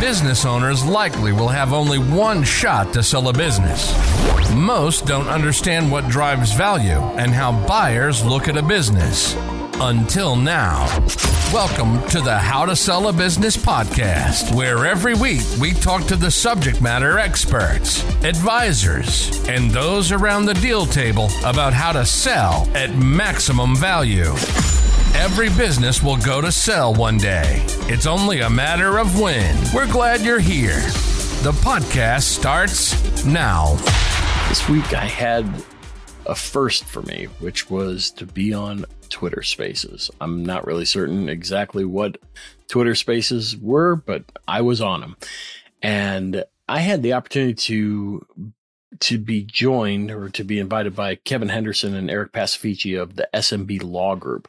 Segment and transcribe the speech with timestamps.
[0.00, 3.94] Business owners likely will have only one shot to sell a business.
[4.54, 9.36] Most don't understand what drives value and how buyers look at a business.
[9.74, 10.86] Until now.
[11.52, 16.16] Welcome to the How to Sell a Business podcast, where every week we talk to
[16.16, 22.66] the subject matter experts, advisors, and those around the deal table about how to sell
[22.74, 24.32] at maximum value.
[25.14, 27.62] Every business will go to sell one day.
[27.88, 29.56] It's only a matter of when.
[29.74, 30.80] We're glad you're here.
[31.42, 33.74] The podcast starts now.
[34.48, 35.46] This week I had
[36.26, 40.10] a first for me, which was to be on Twitter Spaces.
[40.20, 42.18] I'm not really certain exactly what
[42.68, 45.16] Twitter Spaces were, but I was on them.
[45.82, 48.26] And I had the opportunity to
[48.98, 53.28] to be joined or to be invited by Kevin Henderson and Eric Pacifici of the
[53.32, 54.48] SMB Law Group.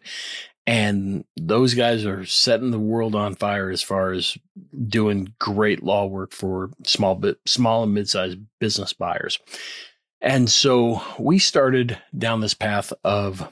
[0.68, 4.38] And those guys are setting the world on fire as far as
[4.88, 9.40] doing great law work for small bit small and mid-sized business buyers.
[10.22, 13.52] And so we started down this path of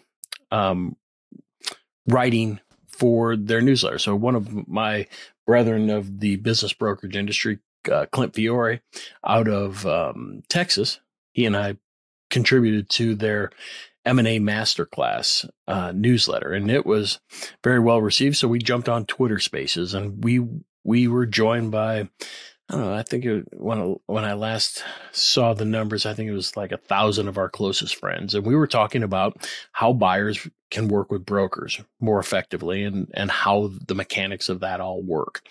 [0.51, 0.95] um,
[2.07, 3.97] writing for their newsletter.
[3.97, 5.07] So one of my
[5.47, 7.59] brethren of the business brokerage industry,
[7.91, 8.81] uh, Clint Fiore,
[9.25, 10.99] out of um, Texas,
[11.31, 11.77] he and I
[12.29, 13.49] contributed to their
[14.05, 17.19] M&A Masterclass uh, newsletter, and it was
[17.63, 18.37] very well received.
[18.37, 20.45] So we jumped on Twitter Spaces, and we
[20.83, 22.09] we were joined by
[22.69, 22.93] I don't know.
[22.93, 26.71] I think it, when when I last saw the numbers, I think it was like
[26.71, 31.11] a thousand of our closest friends, and we were talking about how buyers can work
[31.11, 35.41] with brokers more effectively, and and how the mechanics of that all work.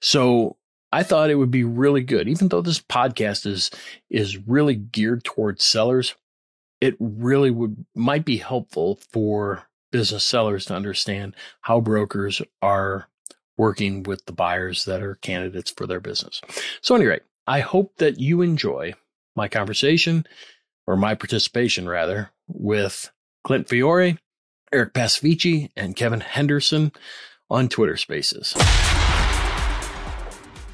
[0.00, 0.58] So
[0.92, 3.70] I thought it would be really good, even though this podcast is
[4.10, 6.14] is really geared towards sellers
[6.80, 13.08] it really would might be helpful for business sellers to understand how brokers are
[13.56, 16.40] working with the buyers that are candidates for their business.
[16.80, 18.94] So anyway, I hope that you enjoy
[19.34, 20.26] my conversation
[20.86, 23.10] or my participation rather with
[23.44, 24.18] Clint Fiore,
[24.72, 26.92] Eric Pacifici, and Kevin Henderson
[27.50, 28.54] on Twitter Spaces.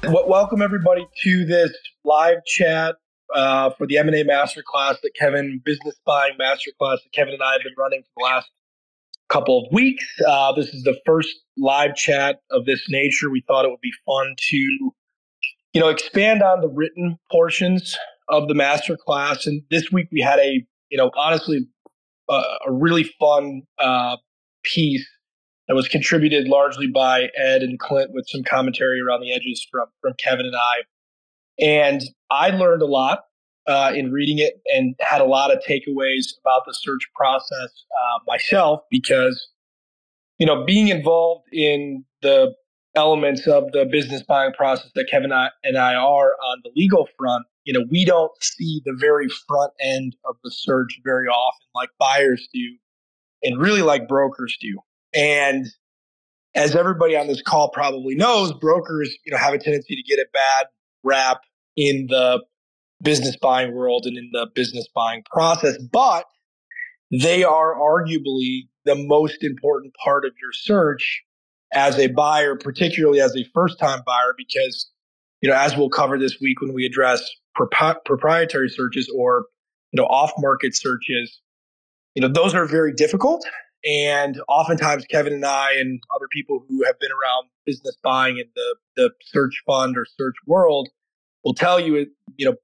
[0.03, 1.71] Welcome everybody to this
[2.03, 2.95] live chat
[3.33, 7.63] uh, for the M&A masterclass that Kevin, business buying masterclass that Kevin and I have
[7.63, 8.49] been running for the last
[9.29, 10.05] couple of weeks.
[10.27, 13.29] Uh, this is the first live chat of this nature.
[13.29, 17.97] We thought it would be fun to, you know, expand on the written portions
[18.29, 19.47] of the masterclass.
[19.47, 21.67] And this week we had a, you know, honestly,
[22.29, 24.17] uh, a really fun uh,
[24.63, 25.07] piece
[25.67, 29.87] that was contributed largely by Ed and Clint with some commentary around the edges from
[30.01, 30.83] from Kevin and I.
[31.59, 33.21] And I learned a lot
[33.67, 37.49] uh, in reading it and had a lot of takeaways about the search process
[38.03, 39.47] uh, myself because,
[40.37, 42.53] you know, being involved in the
[42.95, 46.71] elements of the business buying process that Kevin and I, and I are on the
[46.75, 51.27] legal front, you know, we don't see the very front end of the search very
[51.27, 52.75] often like buyers do
[53.43, 54.79] and really like brokers do.
[55.13, 55.67] And
[56.53, 60.19] as everybody on this call probably knows, brokers, you know, have a tendency to get
[60.19, 60.67] it bad
[61.05, 61.41] rap
[61.77, 62.43] in the
[63.01, 66.25] business buying world and in the business buying process, but
[67.11, 71.23] they are arguably the most important part of your search
[71.73, 74.89] as a buyer, particularly as a first time buyer, because,
[75.41, 79.45] you know, as we'll cover this week when we address pro- proprietary searches or,
[79.91, 81.41] you know, off market searches,
[82.15, 83.45] you know, those are very difficult.
[83.85, 88.45] And oftentimes Kevin and I and other people who have been around business buying in
[88.55, 90.89] the, the search fund or search world
[91.43, 92.55] will tell you, you know,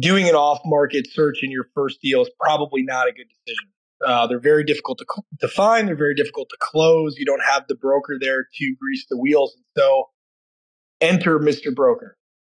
[0.00, 3.68] doing an off market search in your first deal is probably not a good decision.
[4.06, 5.06] Uh, they're very difficult to,
[5.40, 5.88] to find.
[5.88, 7.16] They're very difficult to close.
[7.16, 9.54] You don't have the broker there to grease the wheels.
[9.54, 10.10] And so
[11.00, 11.74] enter Mr.
[11.74, 12.16] Broker.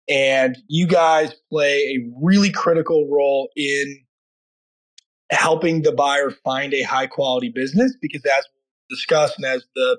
[0.09, 4.04] And you guys play a really critical role in
[5.31, 8.47] helping the buyer find a high quality business because as
[8.91, 9.99] discussed and as the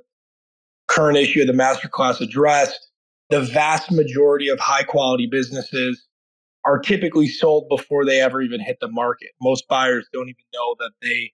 [0.88, 2.90] current issue of the masterclass addressed,
[3.30, 6.06] the vast majority of high quality businesses
[6.66, 9.30] are typically sold before they ever even hit the market.
[9.42, 11.32] Most buyers don't even know that they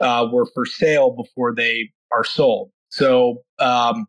[0.00, 2.70] uh, were for sale before they are sold.
[2.88, 4.06] So, um,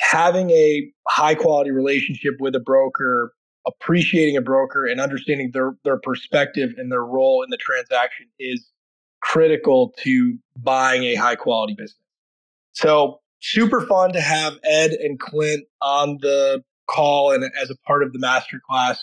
[0.00, 3.32] having a high quality relationship with a broker,
[3.68, 8.66] appreciating a broker, and understanding their their perspective and their role in the transaction is
[9.20, 11.98] critical to buying a high quality business.
[12.72, 18.02] So, super fun to have Ed and Clint on the call and as a part
[18.02, 18.96] of the masterclass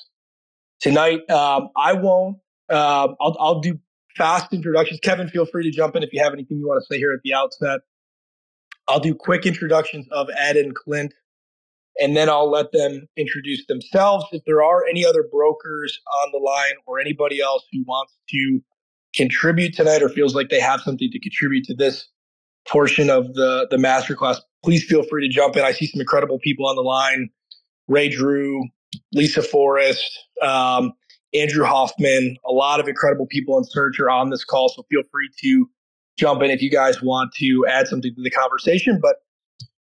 [0.79, 1.29] tonight.
[1.29, 2.37] Um, I won't.
[2.69, 3.79] Uh, I'll, I'll do
[4.17, 4.99] fast introductions.
[5.01, 7.13] Kevin, feel free to jump in if you have anything you want to say here
[7.13, 7.81] at the outset.
[8.87, 11.13] I'll do quick introductions of Ed and Clint.
[11.99, 14.25] And then I'll let them introduce themselves.
[14.31, 18.61] If there are any other brokers on the line or anybody else who wants to
[19.15, 22.07] contribute tonight or feels like they have something to contribute to this
[22.67, 25.63] portion of the the masterclass, please feel free to jump in.
[25.63, 27.29] I see some incredible people on the line:
[27.87, 28.63] Ray Drew,
[29.13, 30.91] Lisa Forrest, um,
[31.33, 32.37] Andrew Hoffman.
[32.45, 35.69] A lot of incredible people in search are on this call, so feel free to
[36.17, 38.99] jump in if you guys want to add something to the conversation.
[39.01, 39.17] But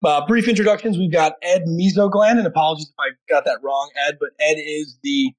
[0.03, 0.97] uh, brief introductions.
[0.97, 4.97] We've got Ed Mesoglan, and apologies if I got that wrong, Ed, but Ed is
[5.03, 5.33] the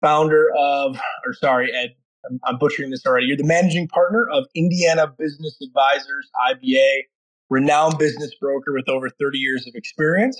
[0.00, 1.94] founder of, or sorry, Ed,
[2.28, 3.26] I'm, I'm butchering this already.
[3.26, 7.02] You're the managing partner of Indiana Business Advisors, IBA,
[7.50, 10.38] renowned business broker with over 30 years of experience.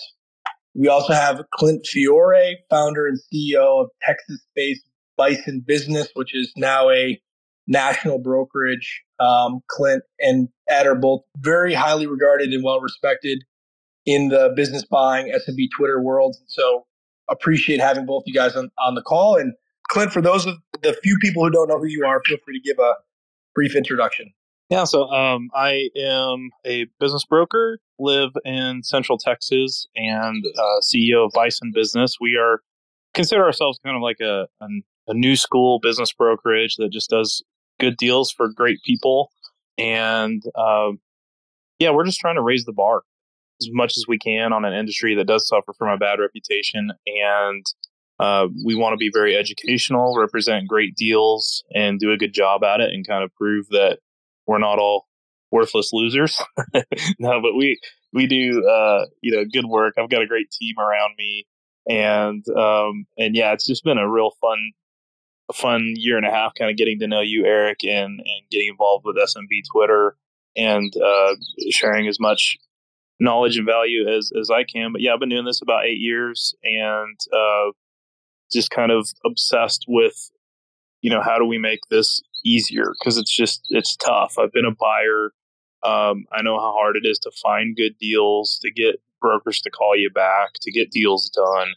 [0.75, 4.85] We also have Clint Fiore, founder and CEO of Texas based
[5.17, 7.21] Bison Business, which is now a
[7.67, 9.03] national brokerage.
[9.21, 13.45] Um, Clint and Ed are both very highly regarded and well respected
[14.07, 16.37] in the business buying SMB Twitter world.
[16.47, 16.87] So
[17.31, 19.37] appreciate having both you guys on, on the call.
[19.37, 19.55] And
[19.91, 22.59] Clint, for those of the few people who don't know who you are, feel free
[22.59, 22.95] to give a
[23.55, 24.33] brief introduction.
[24.71, 31.27] Yeah, so um, I am a business broker, live in Central Texas, and uh, CEO
[31.27, 32.17] of Bison Business.
[32.21, 32.61] We are
[33.13, 34.67] consider ourselves kind of like a, a,
[35.09, 37.43] a new school business brokerage that just does
[37.81, 39.31] good deals for great people,
[39.77, 40.93] and uh,
[41.79, 43.03] yeah, we're just trying to raise the bar
[43.67, 46.91] as much as we can on an industry that does suffer from a bad reputation.
[47.07, 47.65] And
[48.19, 52.63] uh, we want to be very educational, represent great deals, and do a good job
[52.63, 53.99] at it, and kind of prove that
[54.47, 55.07] we're not all
[55.51, 56.41] worthless losers.
[57.19, 57.79] no, but we
[58.13, 59.95] we do uh, you know good work.
[59.99, 61.47] I've got a great team around me,
[61.89, 64.73] and um, and yeah, it's just been a real fun
[65.55, 68.69] fun year and a half, kind of getting to know you, Eric, and and getting
[68.69, 70.17] involved with SMB Twitter
[70.57, 71.35] and uh,
[71.71, 72.57] sharing as much
[73.23, 74.93] knowledge and value as as I can.
[74.93, 77.71] But yeah, I've been doing this about eight years and uh,
[78.53, 80.31] just kind of obsessed with
[81.01, 84.35] you know how do we make this easier because it's just it's tough.
[84.39, 85.31] I've been a buyer.
[85.85, 89.71] Um, I know how hard it is to find good deals, to get brokers to
[89.71, 91.69] call you back, to get deals done.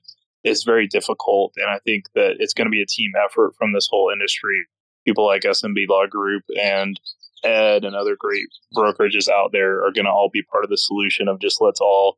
[0.43, 3.73] It's very difficult, and I think that it's going to be a team effort from
[3.73, 4.67] this whole industry.
[5.05, 6.99] People like SMB Law Group and
[7.45, 10.77] Ed and other great brokerages out there are going to all be part of the
[10.77, 12.17] solution of just let's all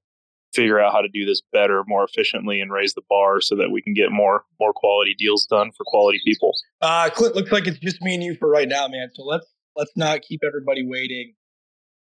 [0.54, 3.70] figure out how to do this better, more efficiently, and raise the bar so that
[3.70, 6.52] we can get more more quality deals done for quality people.
[6.82, 9.10] Uh, Clint, looks like it's just me and you for right now, man.
[9.14, 9.46] So let's
[9.76, 11.34] let's not keep everybody waiting.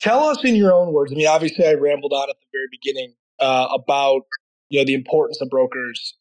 [0.02, 1.12] Tell us in your own words.
[1.12, 4.24] I mean, obviously, I rambled on at the very beginning uh, about
[4.70, 6.16] you know the importance of brokers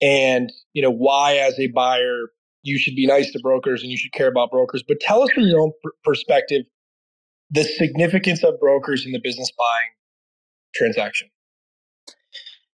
[0.00, 2.30] and you know why, as a buyer,
[2.62, 4.82] you should be nice to brokers and you should care about brokers.
[4.86, 6.62] But tell us from your own pr- perspective
[7.50, 9.90] the significance of brokers in the business buying
[10.74, 11.28] transaction.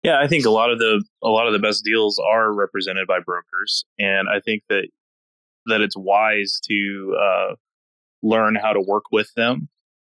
[0.04, 3.08] Yeah, I think a lot of the a lot of the best deals are represented
[3.08, 4.88] by brokers, and I think that
[5.68, 7.56] that it's wise to uh,
[8.24, 9.70] learn how to work with them.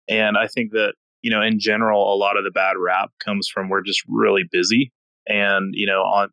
[0.08, 3.48] And I think that you know, in general, a lot of the bad rap comes
[3.48, 4.92] from we're just really busy,
[5.26, 6.28] and you know, on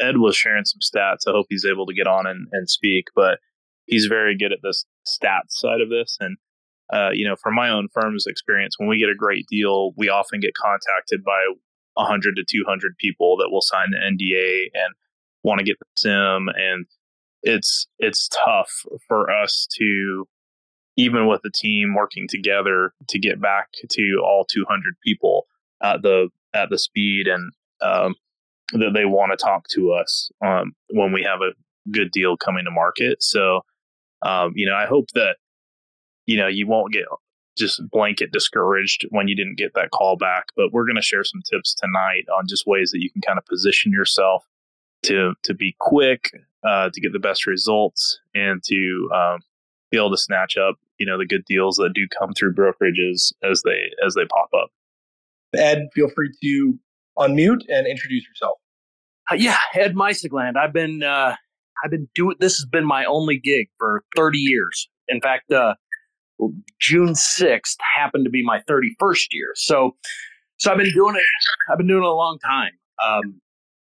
[0.00, 1.28] Ed was sharing some stats.
[1.28, 3.38] I hope he's able to get on and, and speak, but
[3.86, 6.16] he's very good at this stats side of this.
[6.20, 6.36] And,
[6.92, 10.08] uh, you know, from my own firm's experience, when we get a great deal, we
[10.08, 11.40] often get contacted by
[11.94, 14.94] 100 to 200 people that will sign the NDA and
[15.42, 16.46] want to get the CIM.
[16.56, 16.86] And
[17.42, 18.70] it's, it's tough
[19.08, 20.26] for us to,
[20.96, 25.46] even with the team working together to get back to all 200 people
[25.82, 27.52] at the, at the speed and,
[27.82, 28.14] um,
[28.72, 31.52] that they want to talk to us um, when we have a
[31.90, 33.22] good deal coming to market.
[33.22, 33.62] So,
[34.22, 35.36] um, you know, I hope that
[36.26, 37.04] you know you won't get
[37.56, 40.46] just blanket discouraged when you didn't get that call back.
[40.56, 43.38] But we're going to share some tips tonight on just ways that you can kind
[43.38, 44.44] of position yourself
[45.04, 46.30] to to be quick,
[46.66, 49.40] uh, to get the best results, and to um,
[49.90, 53.32] be able to snatch up you know the good deals that do come through brokerages
[53.42, 54.70] as they as they pop up.
[55.52, 56.78] Ed, feel free to
[57.18, 58.58] unmute and introduce yourself.
[59.30, 60.56] Uh, yeah, Ed Mysogland.
[60.56, 61.34] I've been uh,
[61.84, 64.88] I've been doing this has been my only gig for 30 years.
[65.08, 65.74] In fact, uh,
[66.80, 69.52] June 6th happened to be my 31st year.
[69.54, 69.96] So
[70.58, 71.22] so I've been doing it.
[71.70, 72.72] I've been doing it a long time.
[73.04, 73.40] Um,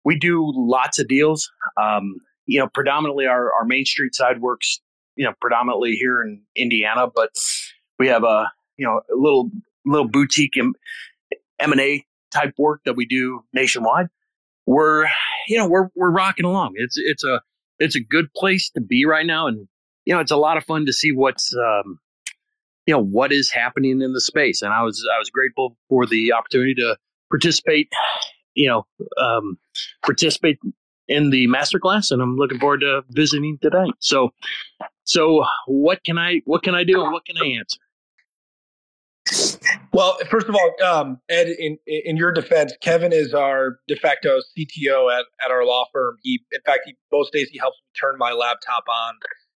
[0.05, 1.51] we do lots of deals.
[1.81, 4.81] Um, you know, predominantly our, our Main Street side works.
[5.17, 7.31] You know, predominantly here in Indiana, but
[7.99, 9.51] we have a you know a little
[9.85, 10.75] little boutique M
[11.59, 14.09] and A type work that we do nationwide
[14.66, 15.07] we're
[15.49, 16.73] you know we're we're rocking along.
[16.76, 17.40] It's it's a
[17.78, 19.69] it's a good place to be right now, and
[20.04, 21.99] you know it's a lot of fun to see what's um,
[22.87, 24.62] you know what is happening in the space.
[24.62, 26.97] And I was I was grateful for the opportunity to
[27.31, 27.88] participate
[28.54, 28.87] you know,
[29.21, 29.59] um,
[30.04, 30.59] participate
[31.09, 33.95] in the masterclass, and I'm looking forward to visiting tonight.
[33.99, 34.31] So,
[35.04, 37.78] so what can I what can I do and what can I answer?
[39.93, 44.38] Well, first of all, um, Ed, in in your defense, Kevin is our de facto
[44.38, 46.17] CTO at, at our law firm.
[46.23, 49.14] He, in fact, he most days he helps me turn my laptop on,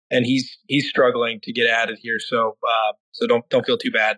[0.10, 2.20] and he's he's struggling to get added here.
[2.20, 4.18] So, uh, so don't don't feel too bad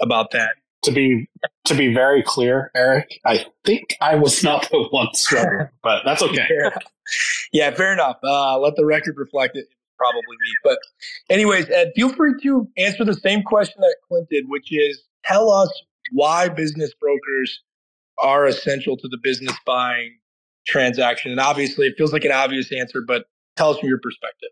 [0.00, 0.56] about that.
[0.84, 1.26] To be
[1.64, 6.22] to be very clear, Eric, I think I was not the one struggling, but that's
[6.22, 6.46] okay.
[7.52, 8.18] yeah, fair enough.
[8.22, 9.66] Uh, let the record reflect it
[9.96, 10.52] probably me.
[10.64, 10.78] But,
[11.30, 15.50] anyways, Ed, feel free to answer the same question that Clint did, which is tell
[15.50, 15.70] us
[16.12, 17.60] why business brokers
[18.18, 20.18] are essential to the business buying
[20.66, 21.30] transaction.
[21.30, 23.26] And obviously, it feels like an obvious answer, but
[23.56, 24.50] tell us from your perspective.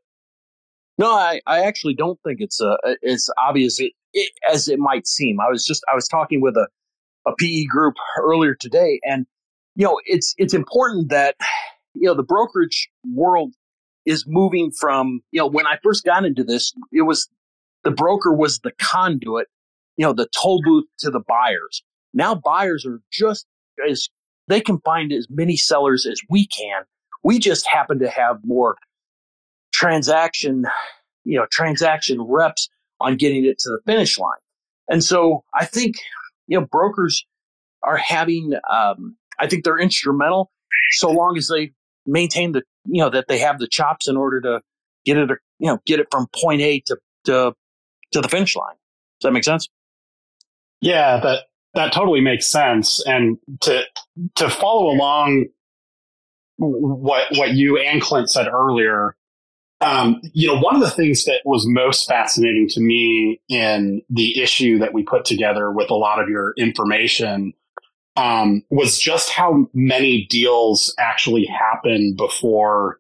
[0.99, 5.07] No, I, I actually don't think it's uh, as obvious it, it, as it might
[5.07, 5.41] seem.
[5.41, 6.69] I was just I was talking with a,
[7.27, 9.27] a PE group earlier today, and
[9.75, 11.35] you know it's it's important that
[11.95, 13.55] you know the brokerage world
[14.07, 17.29] is moving from, you know, when I first got into this, it was
[17.85, 19.47] the broker was the conduit,
[19.97, 21.83] you know, the toll booth to the buyers.
[22.13, 23.47] Now buyers are just
[23.89, 24.09] as
[24.49, 26.83] they can find as many sellers as we can.
[27.23, 28.77] We just happen to have more
[29.73, 30.65] transaction,
[31.25, 32.69] you know, transaction reps
[33.01, 34.33] on getting it to the finish line.
[34.89, 35.97] And so I think,
[36.47, 37.27] you know, brokers
[37.83, 40.51] are having, um, I think they're instrumental
[40.93, 41.73] so long as they
[42.07, 44.61] maintain the you know that they have the chops in order to
[45.05, 47.55] get it you know get it from point A to to
[48.13, 48.75] to the finish line.
[49.21, 49.69] Does that make sense?
[50.81, 53.03] Yeah, that that totally makes sense.
[53.07, 53.83] And to
[54.37, 55.47] to follow along
[56.57, 59.17] what what you and Clint said earlier,
[59.81, 64.41] um, you know, one of the things that was most fascinating to me in the
[64.41, 67.53] issue that we put together with a lot of your information
[68.17, 72.99] um, was just how many deals actually happen before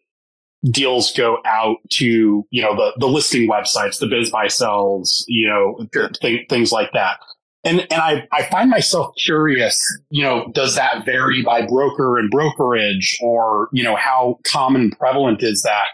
[0.70, 5.86] deals go out to you know the the listing websites, the BizBuySells, you know
[6.22, 7.18] th- things like that.
[7.64, 9.80] And and I I find myself curious,
[10.10, 15.42] you know, does that vary by broker and brokerage, or you know how common prevalent
[15.42, 15.84] is that?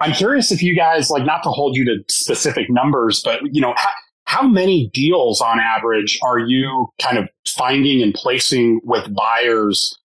[0.00, 3.60] I'm curious if you guys like not to hold you to specific numbers, but you
[3.60, 3.90] know how,
[4.28, 9.98] how many deals on average are you kind of finding and placing with buyers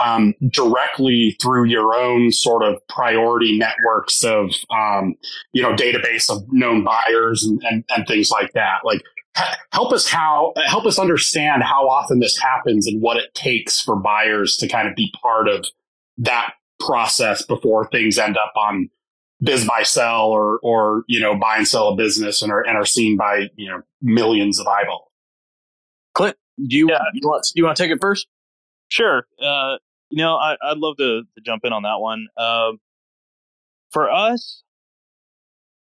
[0.00, 5.14] um, directly through your own sort of priority networks of, um,
[5.52, 8.78] you know, database of known buyers and, and, and things like that?
[8.82, 9.02] Like,
[9.72, 13.94] help us how help us understand how often this happens and what it takes for
[13.94, 15.66] buyers to kind of be part of
[16.16, 18.88] that process before things end up on
[19.44, 23.16] BizBuySell or or you know buy and sell a business and are and are seen
[23.16, 25.08] by you know millions of eyeballs.
[26.14, 26.98] Clint, do you yeah.
[27.12, 28.26] you want you want to take it first?
[28.88, 29.26] Sure.
[29.42, 29.76] Uh,
[30.10, 32.28] you know, I, would love to, to, jump in on that one.
[32.36, 32.72] Uh,
[33.90, 34.62] for us,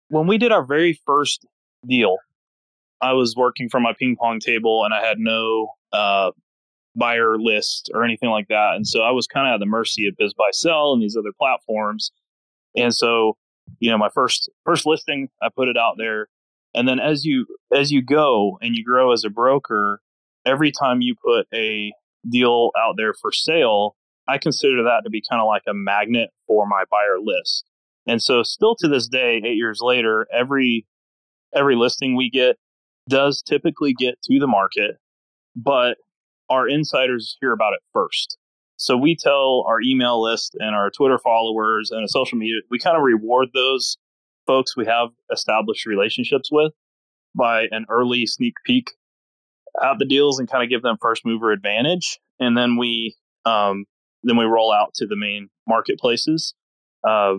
[0.09, 1.47] when we did our very first
[1.87, 2.17] deal,
[3.01, 6.31] I was working from my ping pong table and I had no uh,
[6.97, 10.09] buyer list or anything like that, and so I was kind of at the mercy
[10.09, 12.11] of BizBuySell and these other platforms.
[12.77, 13.37] And so
[13.79, 16.29] you know, my first first listing, I put it out there,
[16.75, 20.01] and then as you as you go and you grow as a broker,
[20.47, 21.93] every time you put a
[22.29, 26.31] deal out there for sale, I consider that to be kind of like a magnet
[26.47, 27.65] for my buyer list.
[28.07, 30.87] And so still to this day, 8 years later, every
[31.55, 32.57] every listing we get
[33.09, 34.97] does typically get to the market,
[35.55, 35.97] but
[36.51, 38.39] our insiders hear about it first.
[38.77, 42.97] So we tell our email list and our Twitter followers and social media, we kind
[42.97, 43.97] of reward those
[44.47, 46.73] folks we have established relationships with
[47.35, 48.91] by an early sneak peek
[49.83, 52.19] at the deals and kind of give them first mover advantage.
[52.39, 53.87] And then we, um,
[54.23, 56.55] then we roll out to the main marketplaces
[57.07, 57.35] uh,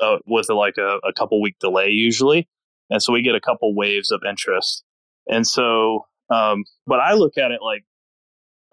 [0.00, 2.48] uh, with a, like a, a couple week delay usually.
[2.90, 4.84] And so we get a couple waves of interest.
[5.28, 7.84] And so, um, but I look at it like,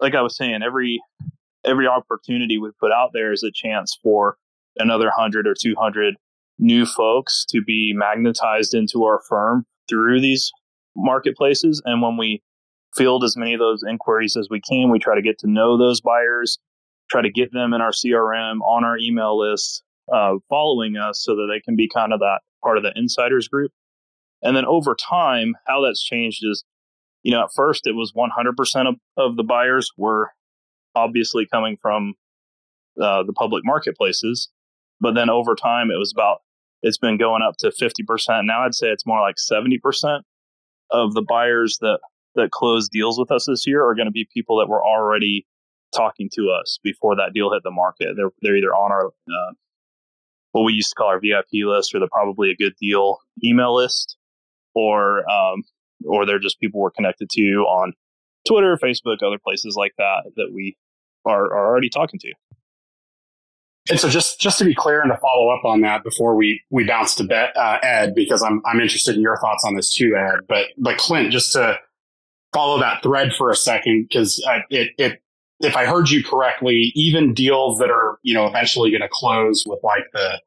[0.00, 1.00] like I was saying, every
[1.64, 4.36] every opportunity we put out there is a chance for
[4.76, 6.14] another 100 or 200
[6.58, 10.50] new folks to be magnetized into our firm through these
[10.96, 11.82] marketplaces.
[11.84, 12.42] And when we
[12.96, 15.78] field as many of those inquiries as we can, we try to get to know
[15.78, 16.58] those buyers,
[17.10, 21.34] try to get them in our CRM, on our email list, uh, following us so
[21.34, 23.72] that they can be kind of that part of the insiders group.
[24.42, 26.64] And then over time, how that's changed is,
[27.22, 30.30] you know, at first it was 100% of, of the buyers were
[30.94, 32.14] obviously coming from
[33.00, 34.48] uh, the public marketplaces.
[35.00, 36.38] But then over time, it was about,
[36.82, 38.46] it's been going up to 50%.
[38.46, 40.20] Now I'd say it's more like 70%
[40.90, 42.00] of the buyers that,
[42.34, 45.46] that close deals with us this year are going to be people that were already
[45.94, 48.08] talking to us before that deal hit the market.
[48.16, 49.52] They're they're either on our uh,
[50.52, 53.74] what we used to call our VIP list, or they're probably a good deal email
[53.74, 54.16] list,
[54.74, 55.62] or um,
[56.06, 57.92] or they're just people we're connected to on
[58.46, 60.76] Twitter, Facebook, other places like that that we
[61.26, 62.32] are, are already talking to.
[63.88, 66.62] And so just, just to be clear and to follow up on that before we,
[66.70, 69.94] we bounce to Bet, uh, Ed, because I'm, I'm interested in your thoughts on this
[69.94, 71.76] too, Ed, but, but Clint, just to
[72.52, 75.22] follow that thread for a second, because uh, it, it,
[75.60, 79.64] if I heard you correctly, even deals that are, you know, eventually going to close
[79.66, 80.40] with like the,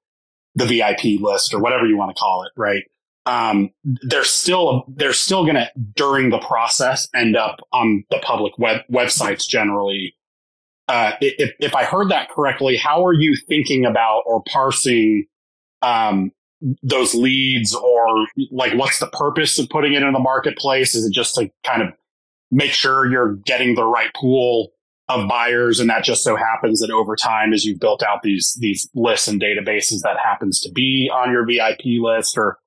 [0.55, 2.83] the VIP list or whatever you want to call it, right?
[3.25, 8.57] Um, they're still, they're still going to, during the process, end up on the public
[8.57, 10.15] web websites generally
[10.87, 15.25] uh, if, if I heard that correctly, how are you thinking about or parsing
[15.81, 16.31] um,
[16.81, 20.95] those leads, or like what's the purpose of putting it in the marketplace?
[20.95, 21.89] Is it just to kind of
[22.51, 24.71] make sure you're getting the right pool
[25.09, 28.57] of buyers, and that just so happens that over time, as you've built out these
[28.59, 32.57] these lists and databases, that happens to be on your VIP list, or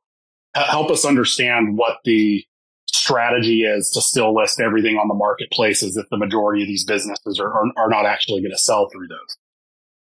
[0.64, 2.44] help us understand what the
[2.86, 6.84] strategy is to still list everything on the marketplace as if the majority of these
[6.84, 9.36] businesses are, are, are not actually going to sell through those.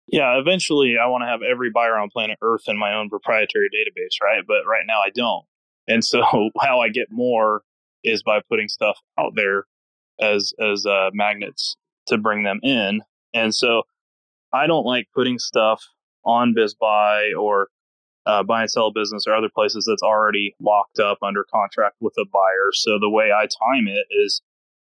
[0.09, 3.69] Yeah, eventually I want to have every buyer on planet Earth in my own proprietary
[3.69, 4.43] database, right?
[4.47, 5.45] But right now I don't.
[5.89, 6.23] And so
[6.61, 7.63] how I get more
[8.05, 9.65] is by putting stuff out there
[10.21, 11.77] as as uh, magnets
[12.09, 13.01] to bring them in.
[13.33, 13.83] And so
[14.53, 15.83] I don't like putting stuff
[16.25, 17.69] on BizBuy or
[18.27, 22.15] uh, buy and sell business or other places that's already locked up under contract with
[22.19, 22.71] a buyer.
[22.73, 24.43] So the way I time it is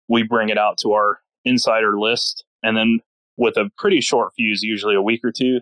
[0.08, 3.00] we bring it out to our insider list and then
[3.36, 5.60] with a pretty short fuse, usually a week or two,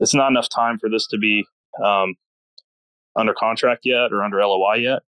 [0.00, 1.44] it's not enough time for this to be
[1.82, 2.14] um,
[3.16, 5.02] under contract yet or under LOI yet.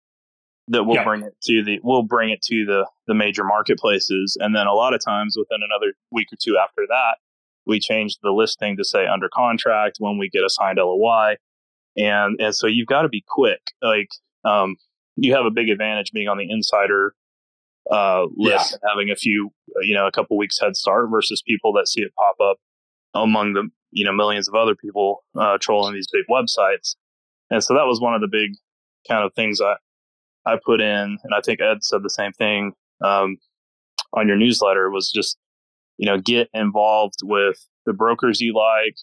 [0.68, 1.04] That we'll yeah.
[1.04, 4.72] bring it to the we'll bring it to the the major marketplaces, and then a
[4.72, 7.18] lot of times within another week or two after that,
[7.66, 11.36] we change the listing to say under contract when we get a signed LOI
[11.96, 13.72] and and so you've got to be quick.
[13.82, 14.10] Like
[14.44, 14.76] um,
[15.16, 17.14] you have a big advantage being on the insider
[17.90, 18.90] uh, list, yeah.
[18.90, 19.50] having a few,
[19.82, 22.58] you know, a couple weeks head start versus people that see it pop up
[23.14, 26.96] among the you know millions of other people uh, trolling these big websites.
[27.50, 28.52] And so that was one of the big
[29.08, 29.76] kind of things I
[30.44, 32.72] I put in, and I think Ed said the same thing
[33.04, 33.38] um,
[34.12, 35.36] on your newsletter was just
[35.96, 38.96] you know get involved with the brokers you like,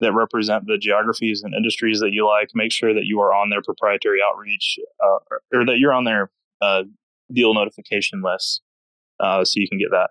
[0.00, 2.50] that represent the geographies and industries that you like.
[2.54, 5.18] Make sure that you are on their proprietary outreach uh,
[5.54, 6.30] or that you're on their
[6.60, 6.84] uh,
[7.32, 8.62] deal notification list
[9.20, 10.10] uh, so you can get that.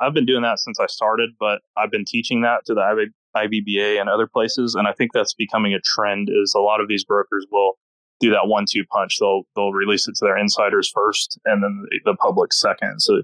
[0.00, 3.98] I've been doing that since I started, but I've been teaching that to the IBBA
[3.98, 6.28] and other places, and I think that's becoming a trend.
[6.30, 7.78] Is a lot of these brokers will
[8.20, 9.16] do that one-two punch.
[9.18, 13.00] They'll they'll release it to their insiders first, and then the, public second.
[13.00, 13.22] So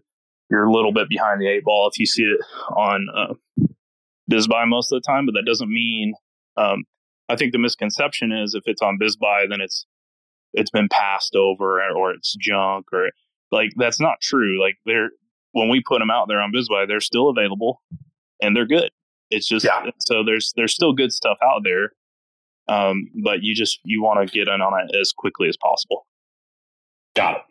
[0.50, 2.40] you're a little bit behind the eight ball if you see it
[2.74, 3.34] on uh,
[4.30, 6.14] BizBuy most of the time, but that doesn't mean.
[6.56, 6.84] Um,
[7.28, 9.86] I think the misconception is if it's on BizBuy, then it's
[10.52, 13.10] it's been passed over or it's junk or
[13.52, 14.60] like that's not true.
[14.60, 15.10] Like they're
[15.52, 17.82] when we put them out there on BizBuy, they're still available
[18.40, 18.90] and they're good.
[19.30, 19.90] It's just yeah.
[20.00, 21.92] so there's there's still good stuff out there,
[22.68, 26.06] um, but you just you want to get in on it as quickly as possible.
[27.14, 27.42] Got it.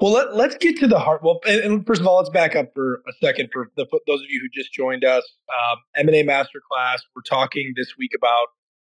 [0.00, 1.22] Well, let, let's get to the heart.
[1.22, 4.20] Well, and, and, first of all, let's back up for a second for the, those
[4.20, 5.24] of you who just joined us.
[5.48, 6.98] Um, M&A Masterclass.
[7.14, 8.48] We're talking this week about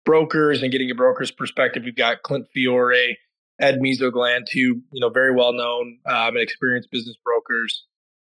[0.05, 1.83] brokers and getting a broker's perspective.
[1.85, 3.19] We've got Clint Fiore,
[3.61, 7.85] Ed Mysogland, two you know very well known um, and experienced business brokers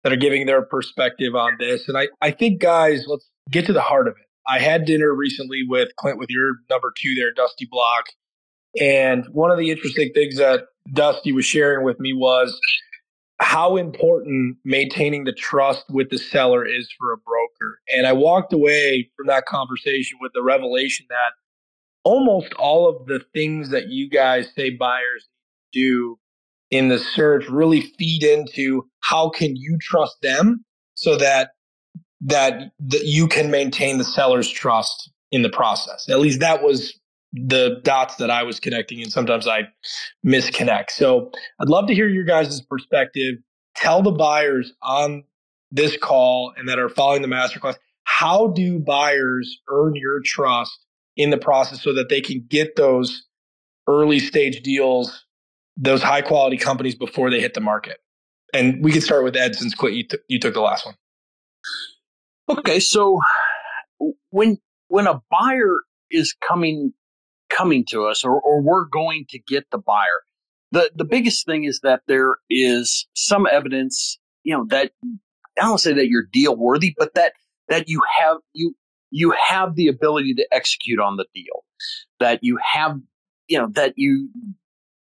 [0.02, 1.88] that are giving their perspective on this.
[1.88, 4.26] And I, I think, guys, let's get to the heart of it.
[4.46, 8.06] I had dinner recently with Clint, with your number two there, Dusty Block.
[8.80, 12.58] And one of the interesting things that Dusty was sharing with me was
[13.40, 17.78] how important maintaining the trust with the seller is for a broker.
[17.88, 21.32] And I walked away from that conversation with the revelation that
[22.04, 25.28] almost all of the things that you guys say buyers
[25.72, 26.18] do
[26.70, 31.50] in the search really feed into how can you trust them so that
[32.20, 36.08] that, that you can maintain the seller's trust in the process.
[36.08, 36.98] At least that was
[37.32, 39.68] the dots that I was connecting, and sometimes I
[40.26, 40.90] misconnect.
[40.90, 43.36] So I'd love to hear your guys' perspective.
[43.76, 45.24] Tell the buyers on
[45.70, 50.78] this call and that are following the masterclass how do buyers earn your trust
[51.16, 53.26] in the process so that they can get those
[53.86, 55.26] early stage deals,
[55.76, 57.98] those high quality companies before they hit the market?
[58.54, 60.94] And we can start with Ed since Clint, you, t- you took the last one.
[62.48, 63.20] Okay, so
[64.30, 64.56] when
[64.88, 66.94] when a buyer is coming
[67.48, 70.22] coming to us or, or we're going to get the buyer.
[70.70, 74.92] The, the biggest thing is that there is some evidence, you know, that
[75.58, 77.32] I don't say that you're deal worthy, but that
[77.68, 78.74] that you have you
[79.10, 81.64] you have the ability to execute on the deal,
[82.20, 82.98] that you have
[83.48, 84.28] you know that you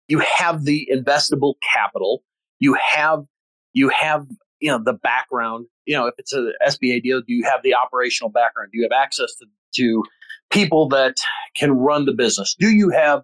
[0.07, 2.23] you have the investable capital,
[2.59, 3.25] you have
[3.73, 4.27] you have
[4.59, 5.67] you know the background.
[5.85, 8.69] You know, if it's a SBA deal, do you have the operational background?
[8.71, 10.03] Do you have access to to
[10.49, 11.15] people that
[11.55, 12.55] can run the business?
[12.59, 13.23] Do you have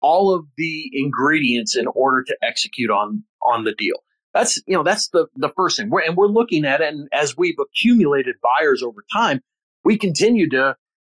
[0.00, 3.96] all of the ingredients in order to execute on on the deal?
[4.34, 5.90] That's you know that's the the first thing.
[5.90, 9.40] We're, and we're looking at it, and as we've accumulated buyers over time,
[9.84, 10.76] we continue to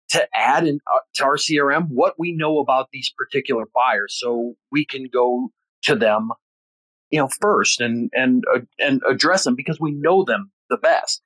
[0.10, 4.56] to add in uh, to our CRM what we know about these particular buyers, so
[4.72, 5.50] we can go
[5.84, 6.30] to them,
[7.10, 11.22] you know, first and and uh, and address them because we know them the best.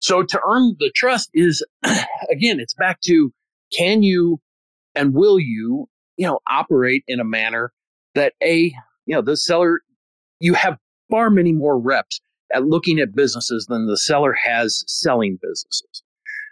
[0.00, 1.64] So to earn the trust is
[2.30, 3.32] again, it's back to
[3.76, 4.40] can you
[4.94, 7.72] and will you, you know, operate in a manner
[8.14, 8.74] that a
[9.06, 9.80] you know the seller
[10.40, 10.78] you have
[11.10, 12.20] far many more reps
[12.52, 16.02] at looking at businesses than the seller has selling businesses.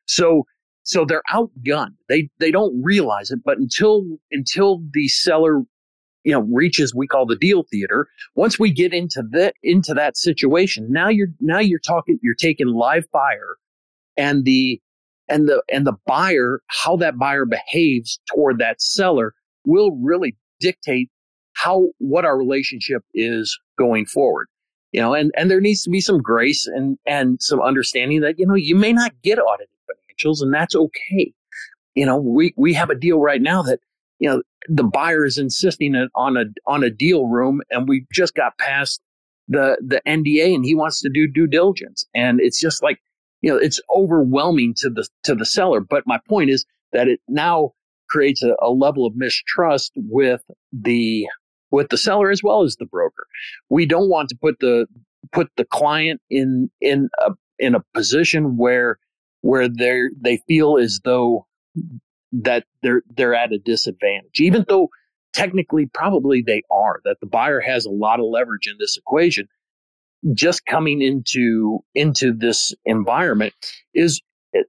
[0.06, 0.44] So
[0.82, 1.96] so they're outgunned.
[2.08, 5.62] They they don't realize it, but until until the seller
[6.24, 10.16] you know reaches we call the deal theater, once we get into that into that
[10.16, 13.56] situation, now you're now you're talking you're taking live fire
[14.16, 14.80] and the
[15.28, 19.34] and the and the buyer how that buyer behaves toward that seller
[19.64, 21.10] will really dictate
[21.54, 24.48] how what our relationship is going forward.
[24.92, 28.38] You know and and there needs to be some grace and and some understanding that
[28.38, 31.32] you know you may not get audited financials and that's okay.
[31.94, 33.80] You know we we have a deal right now that
[34.18, 38.34] you know the buyer is insisting on a on a deal room and we just
[38.34, 39.00] got past
[39.48, 42.04] the the NDA and he wants to do due diligence.
[42.14, 42.98] And it's just like
[43.46, 47.20] you know it's overwhelming to the to the seller but my point is that it
[47.28, 47.72] now
[48.08, 51.26] creates a, a level of mistrust with the
[51.70, 53.26] with the seller as well as the broker.
[53.68, 54.86] We don't want to put the
[55.32, 58.98] put the client in in a in a position where
[59.42, 61.46] where they they feel as though
[62.32, 64.88] that they're they're at a disadvantage, even though
[65.32, 67.00] technically probably they are.
[67.04, 69.48] That the buyer has a lot of leverage in this equation.
[70.34, 73.54] Just coming into into this environment
[73.94, 74.20] is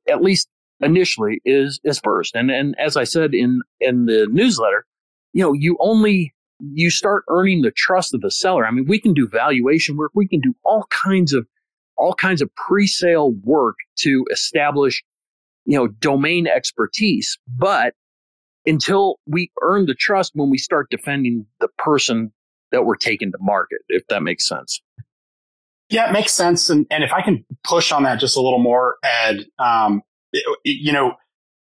[0.08, 0.50] at least
[0.82, 2.36] initially is is first.
[2.36, 4.86] And and as I said in in the newsletter,
[5.34, 8.66] you know, you only you start earning the trust of the seller.
[8.66, 10.12] I mean, we can do valuation work.
[10.16, 11.48] We can do all kinds of,
[11.98, 15.04] all kinds of pre-sale work to establish,
[15.66, 17.38] you know, domain expertise.
[17.48, 17.94] But
[18.66, 22.32] until we earn the trust when we start defending the person
[22.72, 24.82] that we're taking to market, if that makes sense.
[25.90, 26.70] Yeah, it makes sense.
[26.70, 30.02] And, and if I can push on that just a little more, Ed, um,
[30.34, 31.14] it, you know,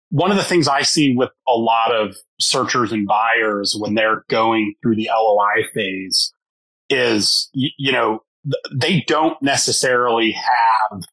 [0.09, 4.23] one of the things I see with a lot of searchers and buyers when they're
[4.29, 6.33] going through the LOI phase
[6.89, 8.23] is, you, you know,
[8.73, 11.03] they don't necessarily have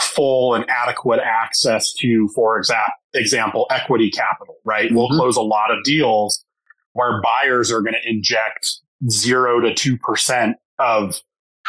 [0.00, 4.86] full and adequate access to, for exa- example, equity capital, right?
[4.86, 4.96] Mm-hmm.
[4.96, 6.44] We'll close a lot of deals
[6.92, 11.20] where buyers are going to inject zero to 2% of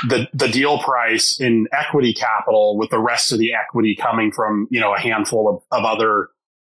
[0.07, 4.67] the, the deal price in equity capital with the rest of the equity coming from,
[4.71, 6.29] you know, a handful of, of other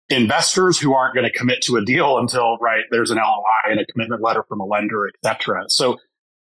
[0.09, 3.79] investors who aren't going to commit to a deal until right there's an LOI and
[3.79, 5.65] a commitment letter from a lender, etc.
[5.67, 5.97] So,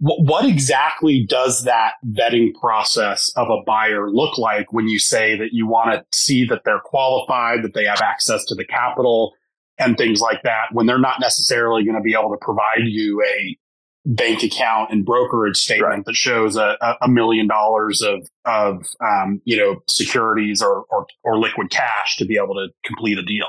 [0.02, 5.38] w- what exactly does that vetting process of a buyer look like when you say
[5.38, 9.34] that you want to see that they're qualified, that they have access to the capital,
[9.80, 13.24] and things like that, when they're not necessarily going to be able to provide you
[13.24, 13.58] a
[14.06, 16.06] bank account and brokerage statement right.
[16.06, 21.38] that shows a, a million dollars of of um, you know securities or, or or
[21.38, 23.48] liquid cash to be able to complete a deal.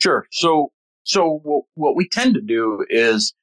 [0.00, 0.26] Sure.
[0.30, 0.72] So
[1.04, 3.34] so what we tend to do is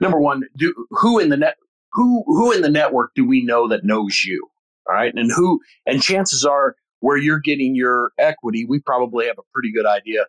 [0.00, 1.56] number one, do who in the net
[1.92, 4.48] who who in the network do we know that knows you?
[4.88, 9.38] All right, and who and chances are where you're getting your equity, we probably have
[9.38, 10.24] a pretty good idea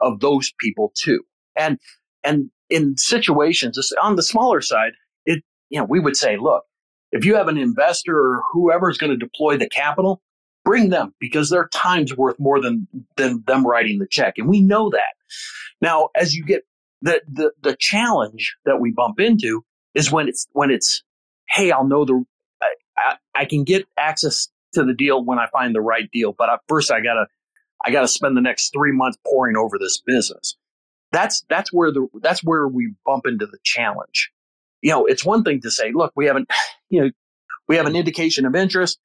[0.00, 1.22] of those people too.
[1.56, 1.78] And
[2.22, 4.92] and in situations on the smaller side,
[5.70, 6.64] you know, we would say, look,
[7.12, 10.20] if you have an investor or whoever is going to deploy the capital,
[10.64, 14.60] bring them because their time's worth more than than them writing the check, and we
[14.60, 15.14] know that.
[15.80, 16.64] Now, as you get
[17.02, 21.02] the the the challenge that we bump into is when it's when it's,
[21.48, 22.24] hey, I'll know the,
[22.96, 26.48] I, I can get access to the deal when I find the right deal, but
[26.50, 27.26] I, first I gotta
[27.84, 30.56] I gotta spend the next three months poring over this business.
[31.12, 34.30] That's that's where the that's where we bump into the challenge
[34.82, 36.50] you know, it's one thing to say, look, we haven't,
[36.90, 37.10] you know,
[37.68, 38.98] we have an indication of interest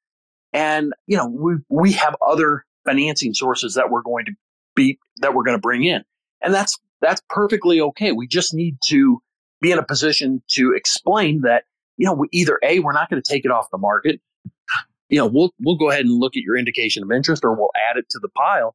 [0.52, 4.32] and, you know, we, we have other financing sources that we're going to
[4.74, 6.02] be, that we're going to bring in.
[6.40, 8.12] And that's, that's perfectly okay.
[8.12, 9.20] We just need to
[9.60, 11.64] be in a position to explain that,
[11.96, 14.20] you know, we either A, we're not going to take it off the market
[15.08, 17.70] you know, we'll we'll go ahead and look at your indication of interest, or we'll
[17.90, 18.74] add it to the pile.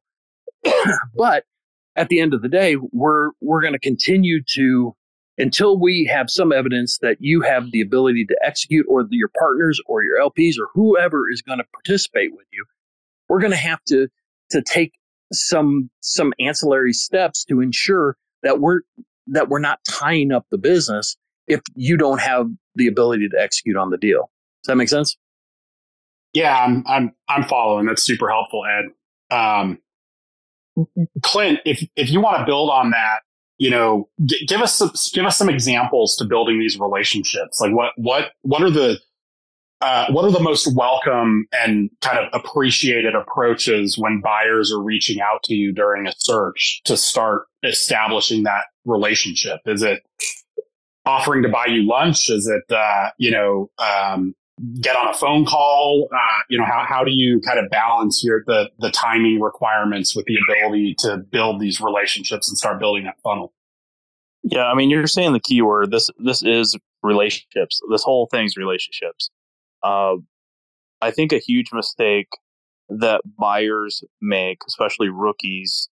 [1.16, 1.44] but
[1.96, 4.94] at the end of the day, we're we're going to continue to
[5.40, 9.80] until we have some evidence that you have the ability to execute, or your partners,
[9.86, 12.64] or your LPs, or whoever is going to participate with you.
[13.28, 14.08] We're going to have to
[14.50, 14.92] to take
[15.32, 18.80] some some ancillary steps to ensure that we're
[19.28, 23.76] that we're not tying up the business if you don't have the ability to execute
[23.76, 24.30] on the deal.
[24.62, 25.16] Does that make sense?
[26.32, 27.86] Yeah, I'm I'm I'm following.
[27.86, 29.34] That's super helpful, Ed.
[29.34, 29.78] Um,
[31.22, 33.20] Clint, if if you want to build on that,
[33.60, 37.60] you know, g- give us some give us some examples to building these relationships.
[37.60, 38.98] Like what what what are the
[39.82, 45.20] uh, what are the most welcome and kind of appreciated approaches when buyers are reaching
[45.20, 49.60] out to you during a search to start establishing that relationship?
[49.66, 50.02] Is it
[51.04, 52.30] offering to buy you lunch?
[52.30, 54.34] Is it, uh, you know, um,
[54.80, 56.08] get on a phone call?
[56.12, 60.14] Uh, you know, how, how do you kind of balance your, the, the timing requirements
[60.14, 63.52] with the ability to build these relationships and start building that funnel?
[64.42, 64.64] Yeah.
[64.64, 65.90] I mean, you're saying the key word.
[65.90, 67.80] This, this is relationships.
[67.90, 69.30] This whole thing's relationships.
[69.82, 70.16] Uh,
[71.00, 72.28] I think a huge mistake
[72.90, 75.88] that buyers make, especially rookies,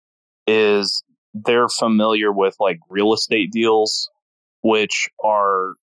[0.48, 4.10] is they're familiar with like real estate deals,
[4.62, 5.74] which are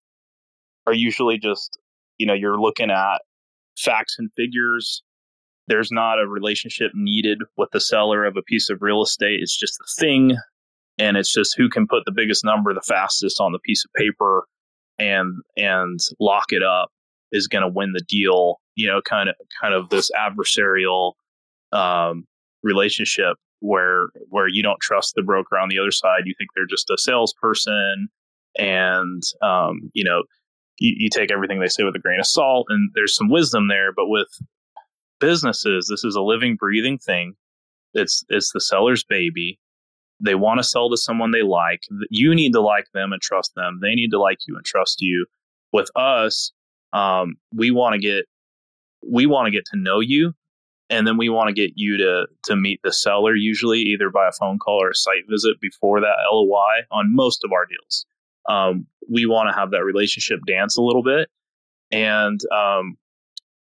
[0.87, 1.79] are usually just
[2.21, 3.23] you know you're looking at
[3.79, 5.03] facts and figures.
[5.69, 9.41] There's not a relationship needed with the seller of a piece of real estate.
[9.41, 10.37] It's just a thing,
[10.99, 13.93] and it's just who can put the biggest number the fastest on the piece of
[13.95, 14.45] paper
[14.99, 16.91] and and lock it up
[17.33, 18.61] is going to win the deal.
[18.75, 21.13] You know, kind of kind of this adversarial
[21.73, 22.27] um,
[22.63, 26.23] relationship where where you don't trust the broker on the other side.
[26.27, 28.09] You think they're just a salesperson,
[28.59, 30.25] and um, you know
[30.81, 32.67] you, you take everything they say with a grain of salt.
[32.69, 34.29] And there's some wisdom there, but with
[35.21, 37.35] businesses, this is a living, breathing thing.
[37.95, 39.59] It's it's the seller's baby.
[40.23, 41.83] They want to sell to someone they like.
[42.11, 43.79] You need to like them and trust them.
[43.81, 45.27] They need to like you and trust you.
[45.73, 46.53] With us,
[46.93, 48.25] um, we want to get
[49.09, 50.35] we want to get to know you
[50.91, 54.29] and then we want to get you to to meet the seller usually either by
[54.29, 58.05] a phone call or a site visit before that LOI on most of our deals.
[58.49, 61.29] Um, we want to have that relationship dance a little bit,
[61.91, 62.97] and um,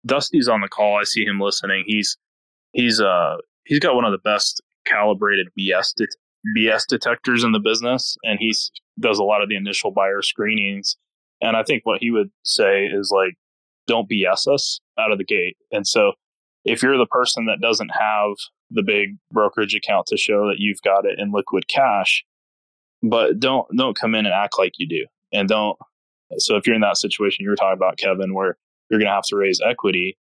[0.06, 1.00] Dusty's on the call.
[1.00, 1.84] I see him listening.
[1.88, 2.18] He's
[2.74, 6.16] he's uh he's got one of the best calibrated BS det-
[6.58, 8.54] BS detectors in the business, and he
[9.00, 10.98] does a lot of the initial buyer screenings
[11.42, 13.36] and I think what he would say is like,
[13.88, 15.58] don't BS us out of the gate.
[15.72, 16.14] And so
[16.64, 18.32] if you're the person that doesn't have
[18.72, 22.24] the big brokerage account to show that you've got it in liquid cash,
[23.10, 25.06] but don't don't come in and act like you do.
[25.34, 25.78] And don't
[26.38, 28.58] so if you're in that situation you were talking about, Kevin, where
[28.90, 30.18] you're gonna have to raise equity,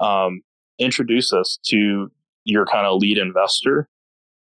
[0.00, 0.42] um,
[0.78, 2.10] introduce us to
[2.44, 3.88] your kind of lead investor.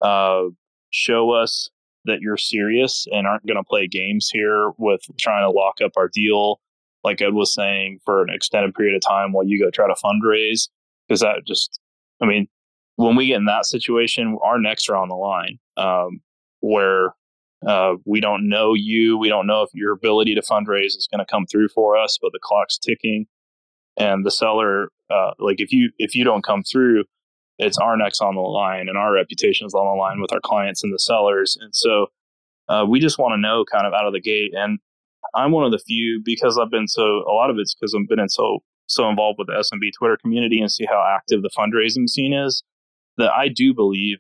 [0.00, 0.44] Uh,
[0.90, 1.70] show us
[2.05, 5.92] that you're serious and aren't going to play games here with trying to lock up
[5.96, 6.61] our deal,
[7.05, 9.94] like Ed was saying, for an extended period of time while you go try to
[10.05, 10.68] fundraise.
[11.07, 11.81] Because that just,
[12.20, 12.48] I mean,
[12.96, 16.20] when we get in that situation, our necks are on the line um,
[16.61, 17.14] where
[17.66, 19.18] uh, we don't know you.
[19.18, 22.18] We don't know if your ability to fundraise is going to come through for us,
[22.20, 23.27] but the clock's ticking.
[23.96, 27.05] And the seller, uh, like if you if you don't come through,
[27.59, 30.40] it's our necks on the line and our reputation is on the line with our
[30.40, 31.57] clients and the sellers.
[31.61, 32.07] And so
[32.68, 34.53] uh, we just want to know kind of out of the gate.
[34.55, 34.79] And
[35.35, 38.09] I'm one of the few because I've been so, a lot of it's because I've
[38.09, 41.51] been in so, so involved with the SMB Twitter community and see how active the
[41.57, 42.62] fundraising scene is
[43.18, 44.18] that I do believe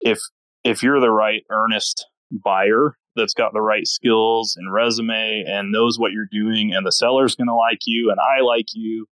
[0.00, 0.20] if,
[0.62, 5.98] if you're the right earnest buyer that's got the right skills and resume and knows
[5.98, 9.06] what you're doing and the seller's going to like you and I like you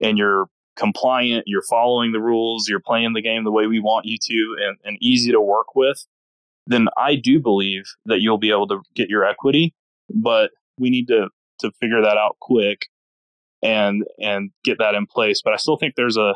[0.00, 0.46] and you're
[0.76, 4.56] compliant, you're following the rules, you're playing the game the way we want you to,
[4.66, 6.06] and, and easy to work with,
[6.66, 9.74] then I do believe that you'll be able to get your equity.
[10.12, 12.86] But we need to to figure that out quick
[13.62, 15.42] and and get that in place.
[15.42, 16.34] But I still think there's a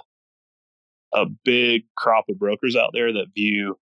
[1.13, 3.79] a big crop of brokers out there that view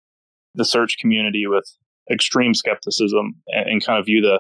[0.56, 1.78] the search community with
[2.12, 4.40] extreme skepticism and, and kind of view the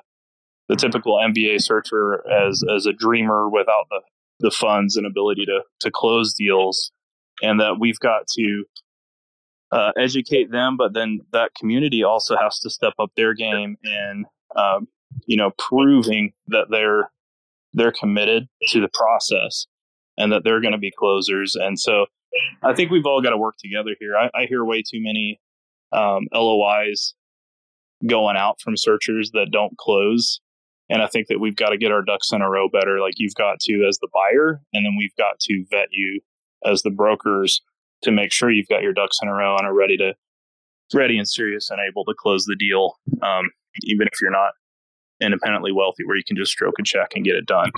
[0.67, 4.01] the typical MBA searcher as as a dreamer without the
[4.39, 6.91] the funds and ability to to close deals,
[7.41, 8.65] and that we've got to
[9.71, 14.25] uh, educate them, but then that community also has to step up their game and
[14.55, 14.87] um,
[15.25, 17.11] you know proving that they're
[17.73, 19.67] they're committed to the process
[20.17, 21.55] and that they're going to be closers.
[21.55, 22.07] And so
[22.63, 24.15] I think we've all got to work together here.
[24.17, 25.39] I, I hear way too many
[25.91, 27.13] um, LOIs
[28.07, 30.39] going out from searchers that don't close.
[30.89, 32.99] And I think that we've got to get our ducks in a row better.
[32.99, 36.21] Like you've got to as the buyer, and then we've got to vet you
[36.65, 37.61] as the brokers
[38.03, 40.13] to make sure you've got your ducks in a row and are ready to
[40.93, 43.49] ready and serious and able to close the deal, um,
[43.83, 44.51] even if you're not
[45.21, 47.71] independently wealthy, where you can just stroke a check and get it done.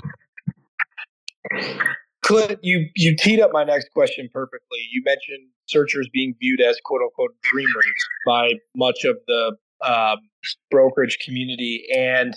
[2.22, 4.78] Clint, you you teed up my next question perfectly.
[4.90, 7.84] You mentioned searchers being viewed as quote unquote dreamers
[8.26, 10.18] by much of the um,
[10.70, 12.36] brokerage community, and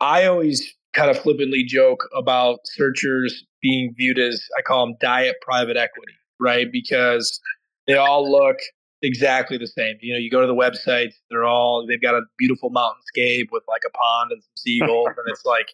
[0.00, 5.36] I always kind of flippantly joke about searchers being viewed as I call them diet
[5.42, 6.70] private equity, right?
[6.70, 7.40] Because
[7.86, 8.56] they all look
[9.02, 9.96] exactly the same.
[10.00, 13.62] You know, you go to the website, they're all they've got a beautiful mountainscape with
[13.68, 15.68] like a pond and some seagulls, and it's like,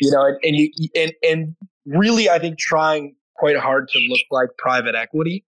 [0.00, 4.20] you know, and, and you and and really, I think trying quite hard to look
[4.30, 5.44] like private equity.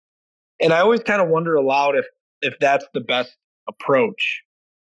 [0.59, 2.05] And I always kind of wonder aloud if
[2.41, 3.35] if that's the best
[3.67, 4.41] approach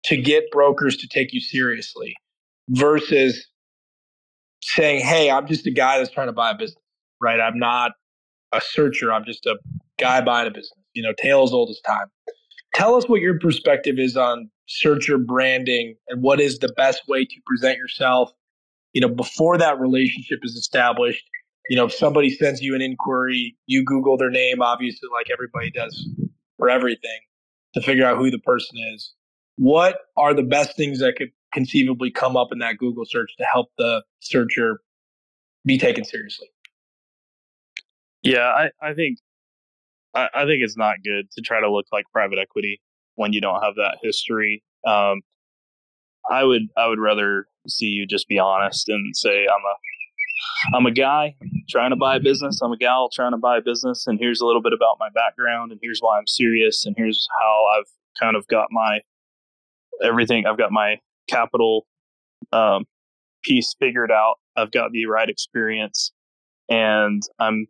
[0.09, 2.14] to get brokers to take you seriously
[2.71, 3.47] versus
[4.62, 6.83] saying, "Hey, I'm just a guy that's trying to buy a business."
[7.21, 7.40] Right?
[7.40, 7.92] I'm not
[8.53, 9.12] a searcher.
[9.12, 9.57] I'm just a
[9.99, 10.73] guy buying a business.
[10.94, 12.07] You know, tale as old as time.
[12.75, 17.25] Tell us what your perspective is on searcher branding and what is the best way
[17.25, 18.33] to present yourself.
[18.92, 21.25] You know, before that relationship is established.
[21.68, 25.71] You know, if somebody sends you an inquiry, you Google their name, obviously, like everybody
[25.71, 26.09] does
[26.57, 27.18] for everything,
[27.75, 29.12] to figure out who the person is.
[29.59, 33.44] What are the best things that could conceivably come up in that Google search to
[33.44, 34.81] help the searcher
[35.66, 36.49] be taken seriously?
[38.23, 39.18] Yeah, I, I think
[40.14, 42.81] I, I, think it's not good to try to look like private equity
[43.16, 44.62] when you don't have that history.
[44.87, 45.23] Um,
[46.31, 50.87] I would I would rather see you just be honest and say I'm a I'm
[50.87, 51.35] a guy
[51.68, 52.61] trying to buy a business.
[52.62, 55.09] I'm a gal trying to buy a business, and here's a little bit about my
[55.12, 57.88] background, and here's why I'm serious, and here's how I've
[58.21, 59.01] kind of got my
[60.03, 60.47] everything.
[60.47, 60.97] I've got my
[61.29, 61.87] capital
[62.53, 62.85] um,
[63.43, 64.37] piece figured out.
[64.57, 66.13] I've got the right experience,
[66.69, 67.67] and I'm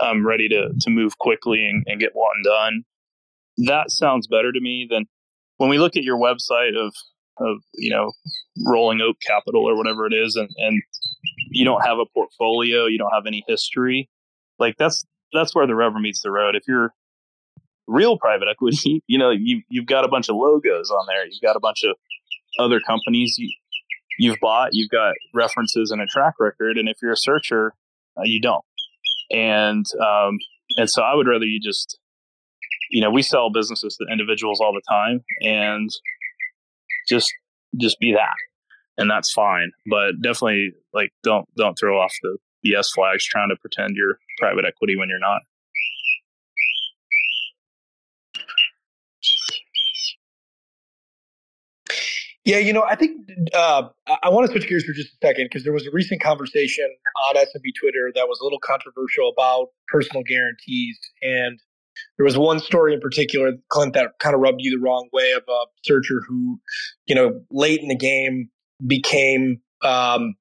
[0.00, 2.84] I'm ready to to move quickly and, and get one done.
[3.58, 5.06] That sounds better to me than
[5.58, 6.94] when we look at your website of
[7.38, 8.12] of you know
[8.66, 10.82] rolling oak capital or whatever it is and, and
[11.50, 14.08] you don't have a portfolio you don't have any history
[14.58, 16.92] like that's that's where the rubber meets the road if you're
[17.92, 21.26] real private equity you know you, you've got a bunch of logos on there.
[21.26, 21.96] You've got a bunch of
[22.58, 23.50] other companies you,
[24.18, 24.70] you've bought.
[24.72, 26.76] You've got references and a track record.
[26.76, 27.74] And if you're a searcher
[28.16, 28.64] uh, you don't.
[29.30, 30.38] And um,
[30.76, 31.98] and so I would rather you just,
[32.90, 35.88] you know, we sell businesses to individuals all the time, and
[37.08, 37.32] just
[37.80, 38.34] just be that,
[38.98, 39.72] and that's fine.
[39.90, 44.64] But definitely, like, don't don't throw off the BS flags trying to pretend you're private
[44.66, 45.42] equity when you're not.
[52.44, 53.84] Yeah, you know, I think uh,
[54.22, 56.88] I want to switch gears for just a second because there was a recent conversation
[57.28, 61.60] on SMB Twitter that was a little controversial about personal guarantees, and
[62.16, 65.32] there was one story in particular, Clint, that kind of rubbed you the wrong way
[65.32, 66.58] of a searcher who,
[67.06, 68.48] you know, late in the game
[68.86, 70.34] became, um,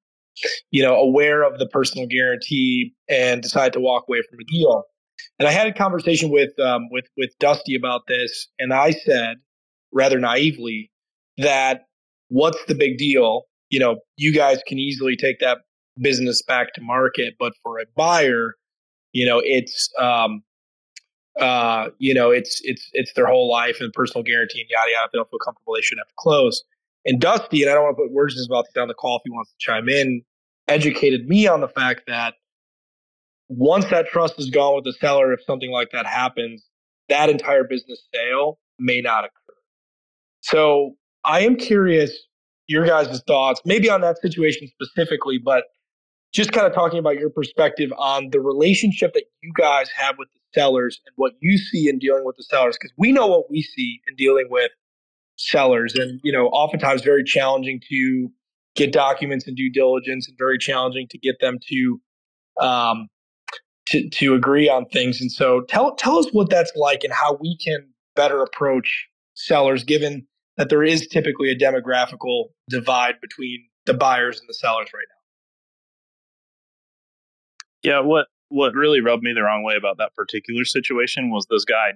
[0.72, 4.86] you know, aware of the personal guarantee and decided to walk away from a deal.
[5.38, 9.38] And I had a conversation with um, with with Dusty about this, and I said,
[9.92, 10.92] rather naively,
[11.38, 11.86] that
[12.32, 13.44] what's the big deal?
[13.70, 15.60] You know, you guys can easily take that
[16.00, 18.56] business back to market, but for a buyer,
[19.12, 20.42] you know, it's um,
[21.40, 25.06] uh, you know, it's it's it's their whole life and personal guarantee and yada yada.
[25.06, 26.64] If they don't feel comfortable, they shouldn't have to close.
[27.06, 29.18] And Dusty, and I don't want to put words in his mouth down the call
[29.18, 30.22] if he wants to chime in,
[30.68, 32.36] educated me on the fact that
[33.50, 36.66] once that trust is gone with the seller, if something like that happens,
[37.10, 39.56] that entire business sale may not occur.
[40.42, 42.18] So I am curious
[42.68, 45.66] your guys' thoughts, maybe on that situation specifically, but
[46.34, 50.30] just kind of talking about your perspective on the relationship that you guys have with
[50.34, 53.52] the sellers and what you see in dealing with the sellers, because we know what
[53.52, 54.72] we see in dealing with
[55.36, 58.30] sellers, and you know, oftentimes very challenging to
[58.76, 62.02] get documents and due diligence, and very challenging to get them to
[62.62, 63.10] um,
[63.88, 65.20] to, to agree on things.
[65.20, 69.84] And so, tell tell us what that's like and how we can better approach sellers,
[69.84, 70.26] given
[70.62, 75.08] that there is typically a demographical divide between the buyers and the sellers right
[77.84, 77.90] now.
[77.90, 81.66] Yeah, what what really rubbed me the wrong way about that particular situation was this
[81.66, 81.94] guy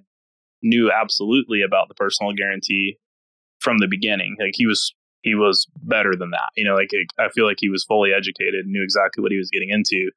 [0.63, 2.97] knew absolutely about the personal guarantee
[3.59, 4.35] from the beginning.
[4.39, 6.49] Like he was he was better than that.
[6.55, 6.89] You know, like
[7.19, 10.09] I feel like he was fully educated, knew exactly what he was getting into.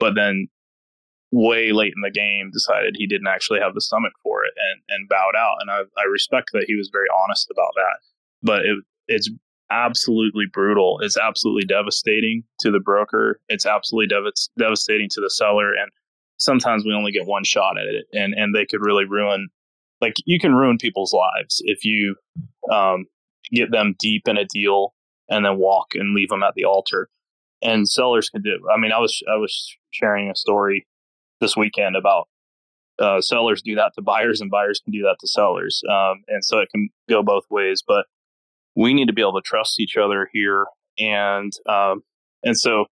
[0.00, 0.48] But then
[1.32, 4.82] way late in the game decided he didn't actually have the stomach for it and,
[4.88, 5.56] and bowed out.
[5.60, 7.98] And I, I respect that he was very honest about that.
[8.42, 9.30] But it, it's
[9.70, 11.00] absolutely brutal.
[11.02, 13.40] It's absolutely devastating to the broker.
[13.48, 15.72] It's absolutely dev- devastating to the seller.
[15.72, 15.90] And
[16.36, 19.48] sometimes we only get one shot at it, and and they could really ruin.
[20.00, 22.16] Like you can ruin people's lives if you
[22.70, 23.06] um,
[23.50, 24.92] get them deep in a deal
[25.30, 27.08] and then walk and leave them at the altar.
[27.62, 28.58] And sellers can do.
[28.72, 30.86] I mean, I was I was sharing a story
[31.40, 32.28] this weekend about
[32.98, 35.82] uh, sellers do that to buyers and buyers can do that to sellers.
[35.90, 38.06] Um, and so it can go both ways, but
[38.74, 40.66] we need to be able to trust each other here.
[40.98, 42.02] And, um,
[42.42, 42.86] and so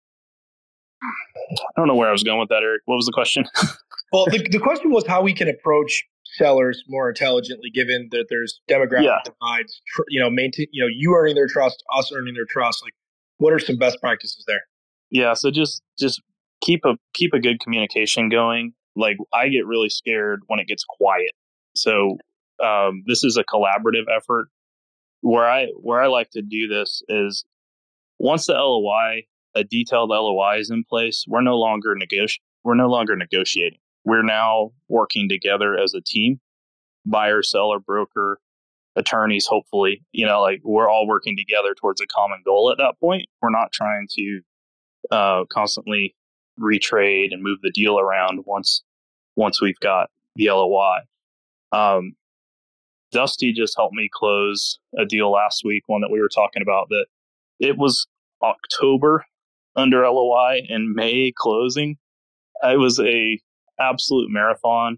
[1.04, 2.82] I don't know where I was going with that, Eric.
[2.86, 3.46] What was the question?
[4.12, 6.04] well, the, the question was how we can approach
[6.36, 9.20] sellers more intelligently, given that there's demographic yeah.
[9.26, 12.84] divides, tr- you know, maintain, you know, you earning their trust, us earning their trust.
[12.84, 12.94] Like,
[13.38, 14.62] what are some best practices there?
[15.10, 15.34] Yeah.
[15.34, 16.22] So just, just
[16.62, 20.84] keep a, keep a good communication going like I get really scared when it gets
[20.84, 21.32] quiet.
[21.76, 22.18] So
[22.64, 24.48] um, this is a collaborative effort.
[25.22, 27.46] Where I where I like to do this is
[28.18, 32.90] once the LOI, a detailed LOI is in place, we're no longer negoti- we're no
[32.90, 33.80] longer negotiating.
[34.04, 36.40] We're now working together as a team,
[37.06, 38.40] buyer, seller, broker,
[38.96, 39.46] attorneys.
[39.46, 42.72] Hopefully, you know, like we're all working together towards a common goal.
[42.72, 44.42] At that point, we're not trying to
[45.12, 46.16] uh, constantly
[46.60, 48.84] retrade and move the deal around once
[49.36, 51.00] once we've got the LOI.
[51.72, 52.14] Um,
[53.12, 56.88] Dusty just helped me close a deal last week, one that we were talking about
[56.90, 57.06] that
[57.60, 58.08] it was
[58.42, 59.26] October
[59.76, 61.98] under LOI and May closing.
[62.64, 63.40] It was a
[63.80, 64.98] absolute marathon.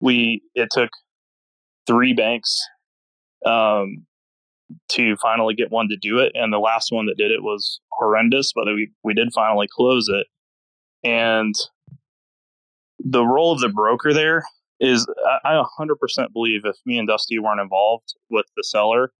[0.00, 0.90] We it took
[1.86, 2.60] three banks
[3.44, 4.06] um,
[4.90, 7.80] to finally get one to do it, and the last one that did it was
[7.92, 10.26] horrendous, but we we did finally close it.
[11.04, 11.54] And
[12.98, 14.44] the role of the broker there
[14.80, 15.06] is
[15.44, 19.12] I 100% believe if me and Dusty weren't involved with the seller,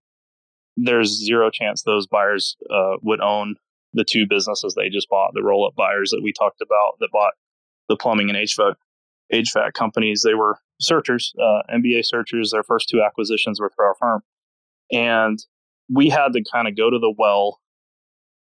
[0.77, 3.57] there's zero chance those buyers uh, would own
[3.95, 7.09] the two businesses they just bought, the roll up buyers that we talked about that
[7.11, 7.33] bought
[7.89, 8.75] the plumbing and HVAC,
[9.33, 10.23] HVAC companies.
[10.23, 12.51] They were searchers, uh, MBA searchers.
[12.51, 14.23] Their first two acquisitions were through our firm.
[14.93, 15.39] And
[15.91, 17.61] we had to kind of go to the well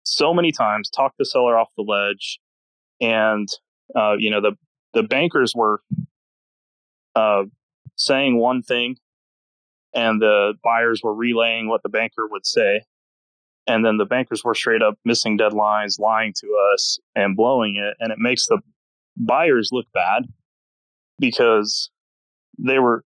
[0.04, 2.40] so many times, talk the seller off the ledge.
[3.00, 3.48] And,
[3.94, 4.52] uh, you know, the,
[4.92, 5.80] the bankers were
[7.14, 7.44] uh,
[7.96, 8.96] saying one thing
[9.94, 12.82] and the buyers were relaying what the banker would say.
[13.66, 17.96] And then the bankers were straight up missing deadlines, lying to us, and blowing it.
[17.98, 18.60] And it makes the
[19.16, 20.24] buyers look bad
[21.18, 21.90] because
[22.58, 23.04] they were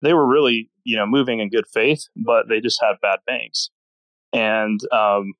[0.00, 3.70] they were really you know moving in good faith, but they just had bad banks.
[4.32, 5.34] And um,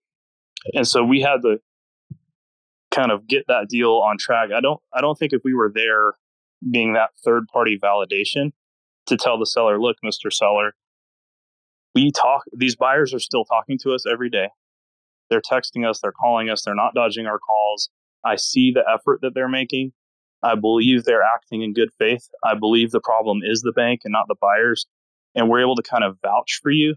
[0.75, 1.61] and so we had to
[2.91, 4.51] kind of get that deal on track.
[4.55, 6.15] I don't I don't think if we were there
[6.71, 8.53] being that third party validation
[9.07, 10.33] to tell the seller, look, Mr.
[10.33, 10.75] Seller,
[11.95, 14.49] we talk these buyers are still talking to us every day.
[15.31, 17.91] They're texting us, they're calling us, they're not dodging our calls.
[18.25, 19.93] I see the effort that they're making.
[20.43, 22.29] I believe they're acting in good faith.
[22.45, 24.87] I believe the problem is the bank and not the buyers.
[25.35, 26.95] And we're able to kind of vouch for you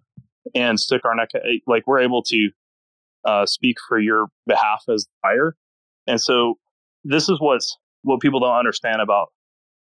[0.56, 1.30] and stick our neck,
[1.68, 2.50] like we're able to
[3.26, 5.56] uh, speak for your behalf as the buyer
[6.12, 6.56] and so
[7.06, 9.30] this is what's what people don't understand about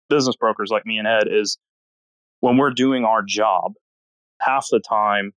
[0.09, 1.59] business brokers like me and Ed is
[2.41, 3.73] when we're doing our job,
[4.41, 5.33] half the time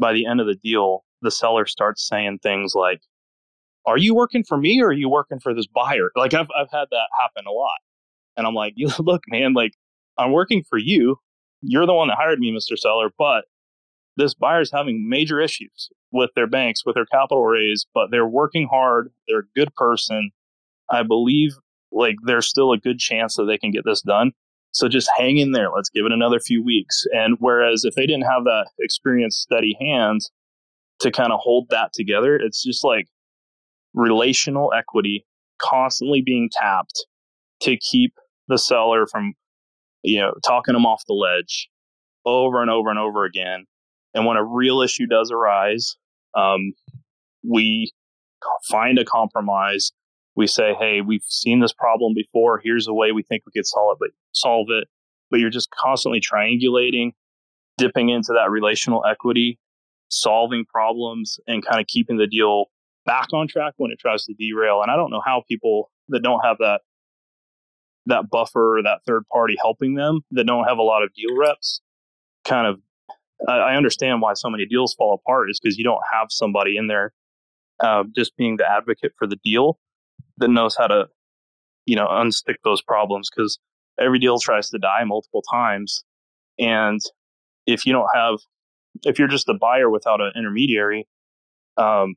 [0.00, 3.00] by the end of the deal, the seller starts saying things like,
[3.86, 6.10] Are you working for me or are you working for this buyer?
[6.16, 7.78] Like I've I've had that happen a lot.
[8.36, 9.74] And I'm like, look, man, like
[10.18, 11.18] I'm working for you.
[11.62, 12.76] You're the one that hired me, Mr.
[12.76, 13.44] Seller, but
[14.18, 18.26] this buyer is having major issues with their banks, with their capital raise, but they're
[18.26, 19.10] working hard.
[19.28, 20.32] They're a good person.
[20.90, 21.52] I believe
[21.92, 24.32] like there's still a good chance that they can get this done.
[24.72, 25.68] So just hang in there.
[25.74, 27.06] Let's give it another few weeks.
[27.12, 30.30] And whereas if they didn't have that experienced, steady hands
[31.00, 33.06] to kind of hold that together, it's just like
[33.94, 35.24] relational equity
[35.58, 37.06] constantly being tapped
[37.62, 38.14] to keep
[38.48, 39.34] the seller from,
[40.02, 41.68] you know, talking them off the ledge
[42.26, 43.64] over and over and over again
[44.14, 45.96] and when a real issue does arise,
[46.34, 46.72] um,
[47.42, 47.92] we
[48.68, 49.92] find a compromise.
[50.36, 52.60] We say, hey, we've seen this problem before.
[52.62, 54.12] Here's a way we think we could solve it.
[54.32, 54.88] Solve it.
[55.30, 57.12] But you're just constantly triangulating,
[57.76, 59.58] dipping into that relational equity,
[60.08, 62.66] solving problems, and kind of keeping the deal
[63.04, 64.80] back on track when it tries to derail.
[64.82, 66.80] And I don't know how people that don't have that
[68.06, 71.82] that buffer, that third party helping them, that don't have a lot of deal reps,
[72.44, 72.80] kind of
[73.46, 76.88] I understand why so many deals fall apart is because you don't have somebody in
[76.88, 77.12] there
[77.80, 79.78] uh, just being the advocate for the deal
[80.38, 81.06] that knows how to,
[81.86, 83.58] you know, unstick those problems because
[84.00, 86.04] every deal tries to die multiple times.
[86.58, 87.00] And
[87.66, 88.38] if you don't have,
[89.04, 91.06] if you're just a buyer without an intermediary,
[91.76, 92.16] um,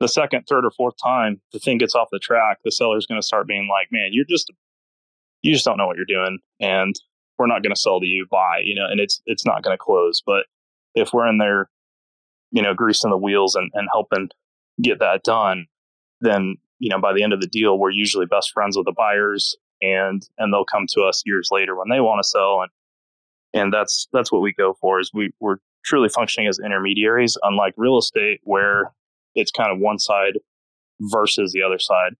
[0.00, 3.20] the second, third, or fourth time the thing gets off the track, the seller's going
[3.20, 4.52] to start being like, "Man, you're just
[5.42, 6.94] you just don't know what you're doing, and
[7.38, 8.26] we're not going to sell to you.
[8.30, 10.22] Buy, you know, and it's it's not going to close.
[10.24, 10.46] But
[10.94, 11.68] if we're in there,
[12.50, 14.30] you know, greasing the wheels and, and helping
[14.82, 15.66] get that done,
[16.20, 18.92] then you know by the end of the deal, we're usually best friends with the
[18.92, 22.70] buyers, and and they'll come to us years later when they want to sell, and
[23.52, 27.74] and that's that's what we go for is we we're truly functioning as intermediaries, unlike
[27.76, 28.92] real estate where
[29.34, 30.38] it's kind of one side
[31.00, 32.14] versus the other side.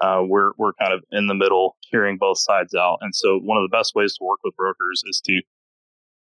[0.00, 2.98] Uh, we're we're kind of in the middle, hearing both sides out.
[3.02, 5.40] And so, one of the best ways to work with brokers is to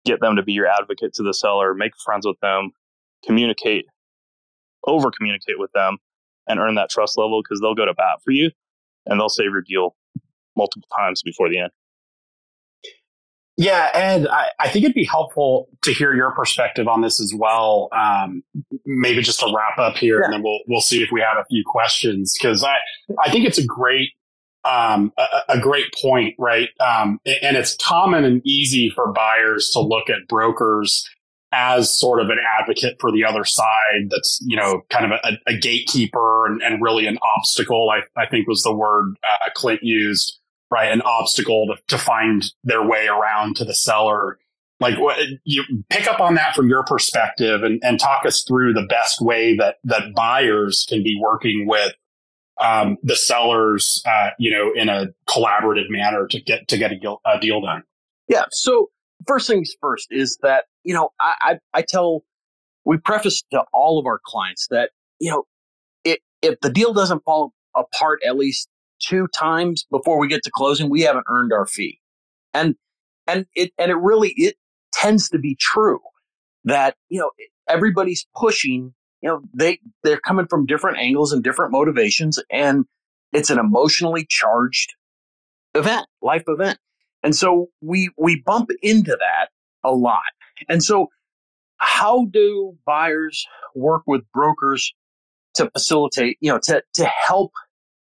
[0.05, 2.71] get them to be your advocate to the seller, make friends with them,
[3.25, 3.85] communicate,
[4.87, 5.99] over communicate with them,
[6.47, 8.51] and earn that trust level because they'll go to bat for you
[9.07, 9.97] and they'll save your deal
[10.57, 11.71] multiple times before the end.
[13.59, 17.35] Yeah, Ed, I, I, think it'd be helpful to hear your perspective on this as
[17.37, 17.89] well.
[17.91, 18.45] Um,
[18.87, 20.27] maybe just to wrap up here, yeah.
[20.27, 22.77] and then we'll we'll see if we have a few questions because I
[23.21, 24.11] I think it's a great
[24.65, 26.69] um, a, a, great point, right?
[26.79, 31.09] Um, and it's common and easy for buyers to look at brokers
[31.51, 34.09] as sort of an advocate for the other side.
[34.11, 37.91] That's you know kind of a, a gatekeeper and, and, really an obstacle.
[37.91, 40.39] I, I think was the word uh, Clint used
[40.71, 40.93] right?
[40.93, 44.39] An obstacle to, to find their way around to the seller.
[44.81, 44.97] Like
[45.45, 49.21] you pick up on that from your perspective and, and talk us through the best
[49.21, 51.93] way that, that buyers can be working with
[52.61, 56.99] um, the sellers, uh, you know, in a collaborative manner to get to get a
[56.99, 57.83] deal, a deal done.
[58.29, 58.45] Yeah.
[58.51, 58.91] So
[59.27, 62.25] first things first is that you know I, I, I tell
[62.85, 65.45] we preface to all of our clients that you know
[66.05, 68.69] it, if the deal doesn't fall apart at least
[69.01, 72.01] two times before we get to closing, we haven't earned our fee.
[72.55, 72.75] And,
[73.27, 74.57] and it, and it really, it
[74.93, 76.01] tends to be true
[76.65, 77.31] that, you know,
[77.69, 82.39] everybody's pushing, you know, they, they're coming from different angles and different motivations.
[82.51, 82.85] And
[83.33, 84.95] it's an emotionally charged
[85.75, 86.79] event, life event.
[87.23, 89.49] And so we, we bump into that
[89.85, 90.23] a lot.
[90.69, 91.09] And so
[91.77, 94.93] how do buyers work with brokers
[95.55, 97.53] to facilitate, you know, to, to help,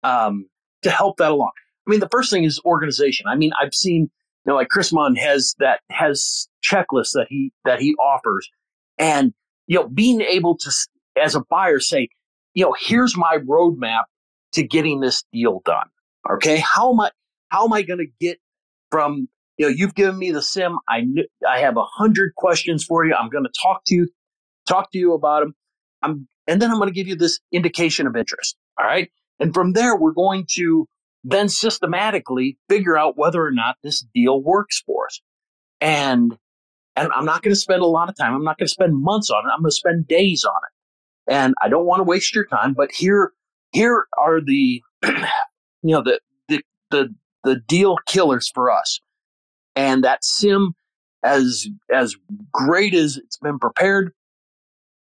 [0.04, 0.48] um,
[0.86, 1.52] to help that along.
[1.88, 3.26] I mean, the first thing is organization.
[3.28, 4.10] I mean, I've seen, you
[4.46, 8.50] know, like Chris Munn has that has checklists that he that he offers,
[8.98, 9.34] and
[9.68, 10.72] you know, being able to
[11.22, 12.10] as a buyer say,
[12.54, 14.04] you know, here's my roadmap
[14.54, 15.88] to getting this deal done.
[16.32, 17.12] Okay, how am I
[17.50, 18.40] how am I going to get
[18.92, 19.28] from
[19.58, 20.78] you know you've given me the CIM.
[20.88, 21.04] I
[21.48, 23.14] I have a hundred questions for you.
[23.14, 24.08] I'm going to talk to you
[24.68, 25.56] talk to you about them.
[26.02, 28.56] I'm and then I'm going to give you this indication of interest.
[28.80, 29.10] All right.
[29.40, 30.88] And from there, we're going to
[31.24, 35.22] then systematically figure out whether or not this deal works for us.
[35.82, 36.38] And,
[36.96, 38.34] and I'm not going to spend a lot of time.
[38.34, 39.52] I'm not going to spend months on it.
[39.52, 41.34] I'm going to spend days on it.
[41.34, 43.34] And I don't want to waste your time, but here,
[43.72, 45.16] here are the, you
[45.84, 46.62] know, the, the,
[46.92, 49.00] the, the deal killers for us.
[49.76, 50.74] And that CIM,
[51.24, 52.16] as, as
[52.52, 54.14] great as it's been prepared,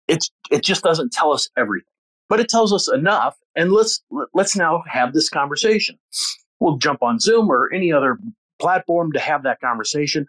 [0.08, 1.92] it's, it just doesn't tell us everything
[2.30, 3.36] but it tells us enough.
[3.56, 4.02] And let's
[4.34, 5.98] let's now have this conversation.
[6.60, 8.18] We'll jump on Zoom or any other
[8.60, 10.28] platform to have that conversation,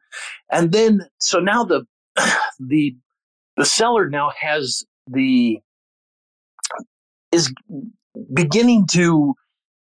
[0.51, 1.87] and then so now the
[2.61, 2.97] the
[3.57, 5.61] the seller now has the
[7.33, 7.53] is
[8.33, 9.35] beginning to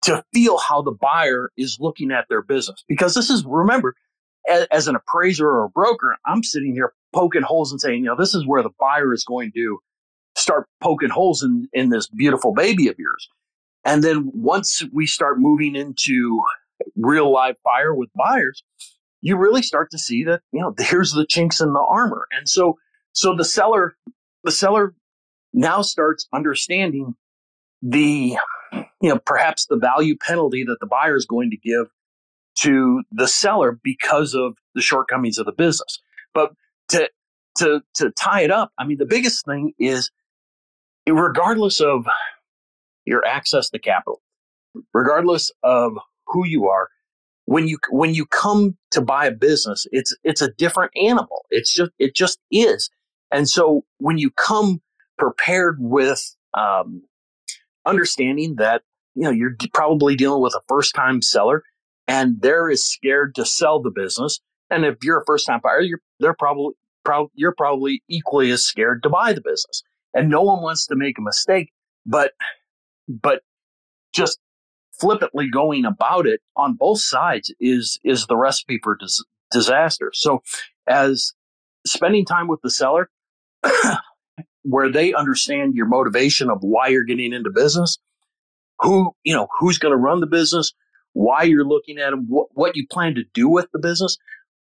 [0.03, 3.95] to feel how the buyer is looking at their business because this is remember
[4.49, 8.07] as, as, an appraiser or a broker i'm sitting here poking holes and saying you
[8.07, 9.78] know this is where the buyer is going to
[10.51, 13.29] start poking holes in, in this beautiful baby of yours.
[13.85, 16.43] And then once we start moving into
[16.97, 18.65] real live fire with buyers,
[19.21, 22.27] you really start to see that, you know, there's the chinks in the armor.
[22.37, 22.79] And so,
[23.13, 23.95] so the seller,
[24.43, 24.95] the seller
[25.53, 27.15] now starts understanding
[27.81, 28.37] the,
[28.73, 31.87] you know, perhaps the value penalty that the buyer is going to give
[32.63, 36.03] to the seller because of the shortcomings of the business.
[36.35, 36.53] But
[36.89, 37.09] to,
[37.59, 40.11] to, to tie it up, I mean, the biggest thing is
[41.19, 42.07] regardless of
[43.05, 44.21] your access to capital,
[44.95, 45.93] regardless of
[46.27, 46.89] who you are,
[47.47, 51.45] when you when you come to buy a business, it's it's a different animal.
[51.51, 52.91] It's just it just is.
[53.33, 54.81] And so when you come
[55.19, 57.03] prepared with um,
[57.87, 58.83] understanding that
[59.15, 61.63] you know you're probably dealing with a first time seller
[62.09, 64.41] and they're as scared to sell the business
[64.71, 68.65] and if you're a first time buyer you're they're probably prob- you're probably equally as
[68.65, 69.83] scared to buy the business
[70.15, 71.73] and no one wants to make a mistake,
[72.07, 72.33] but,
[73.09, 73.43] but
[74.13, 74.39] just
[75.01, 80.11] flippantly going about it on both sides is, is the recipe for dis- disaster.
[80.15, 80.43] So
[80.89, 81.33] as
[81.87, 83.11] spending time with the seller,
[84.63, 87.99] where they understand your motivation of why you're getting into business,
[88.81, 90.73] who, you know, who's going to run the business,
[91.13, 94.17] why you're looking at them, what, what you plan to do with the business.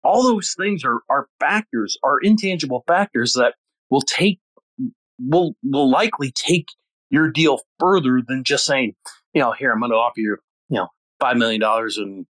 [0.04, 3.54] All those things are, are factors, are intangible factors that
[3.90, 4.38] will take,
[5.18, 6.68] will, will likely take
[7.10, 8.94] your deal further than just saying,
[9.32, 10.36] you know, here, I'm going to offer you,
[10.68, 10.88] you know,
[11.22, 12.26] $5 million and, and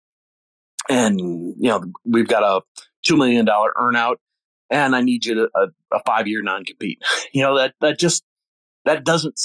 [0.89, 2.63] and, you know, we've got a
[3.11, 4.17] $2 million earnout
[4.71, 7.03] and I need you to uh, a, a five year non compete.
[7.33, 8.25] You know, that, that just,
[8.85, 9.41] that doesn't,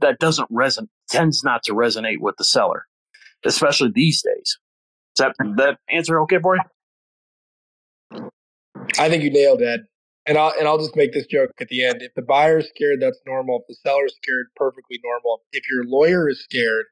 [0.00, 2.86] that doesn't resonate, tends not to resonate with the seller,
[3.44, 4.58] especially these days.
[5.18, 6.62] Is that, that answer okay for you?
[8.98, 9.82] I think you nailed it.
[10.30, 12.02] And I'll and I'll just make this joke at the end.
[12.02, 13.62] If the buyer's scared, that's normal.
[13.62, 15.42] If the seller's scared, perfectly normal.
[15.52, 16.86] If your lawyer is scared,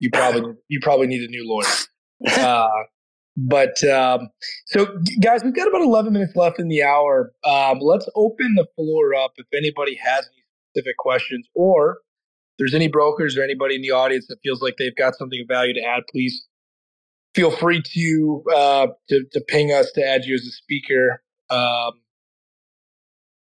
[0.00, 1.66] you probably you probably need a new lawyer.
[2.26, 2.68] Uh,
[3.36, 4.30] but um,
[4.64, 4.86] so,
[5.20, 7.30] guys, we've got about 11 minutes left in the hour.
[7.44, 10.42] Um, let's open the floor up if anybody has any
[10.72, 11.98] specific questions or
[12.58, 15.46] there's any brokers or anybody in the audience that feels like they've got something of
[15.46, 16.46] value to add, please
[17.34, 21.22] feel free to uh, to, to ping us to add you as a speaker.
[21.50, 21.92] Um,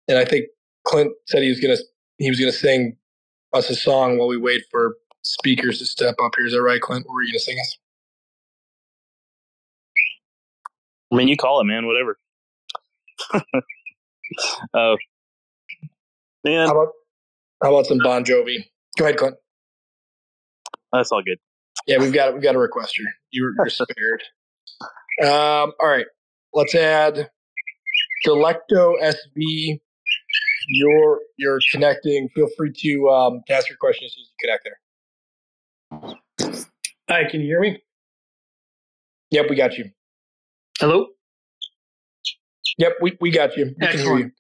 [0.09, 0.47] and I think
[0.87, 1.77] Clint said he was gonna
[2.19, 2.97] he was gonna sing
[3.53, 6.47] us a song while we wait for speakers to step up here.
[6.47, 7.07] Is that right, Clint?
[7.07, 7.79] What were you gonna sing us?
[11.13, 11.87] I mean, you call it, man.
[11.87, 12.19] Whatever.
[14.75, 14.97] uh,
[16.45, 16.93] man, How about
[17.63, 18.65] how about some Bon Jovi?
[18.99, 19.37] Go ahead, Clint.
[20.93, 21.39] that's all good.
[21.87, 23.03] Yeah, we've got we've got a requester.
[23.31, 24.23] You're, you're spared.
[25.23, 26.07] Um, all right,
[26.53, 27.31] let's add
[28.27, 29.81] Delecto SV.
[30.69, 32.29] You're you're connecting.
[32.35, 36.55] Feel free to um, to ask your questions as you connect there.
[37.09, 37.83] Hi, can you hear me?
[39.31, 39.91] Yep, we got you.
[40.79, 41.07] Hello?
[42.79, 43.75] Yep, we, we got you.
[43.79, 44.01] We hear you.
[44.01, 44.33] Excellent.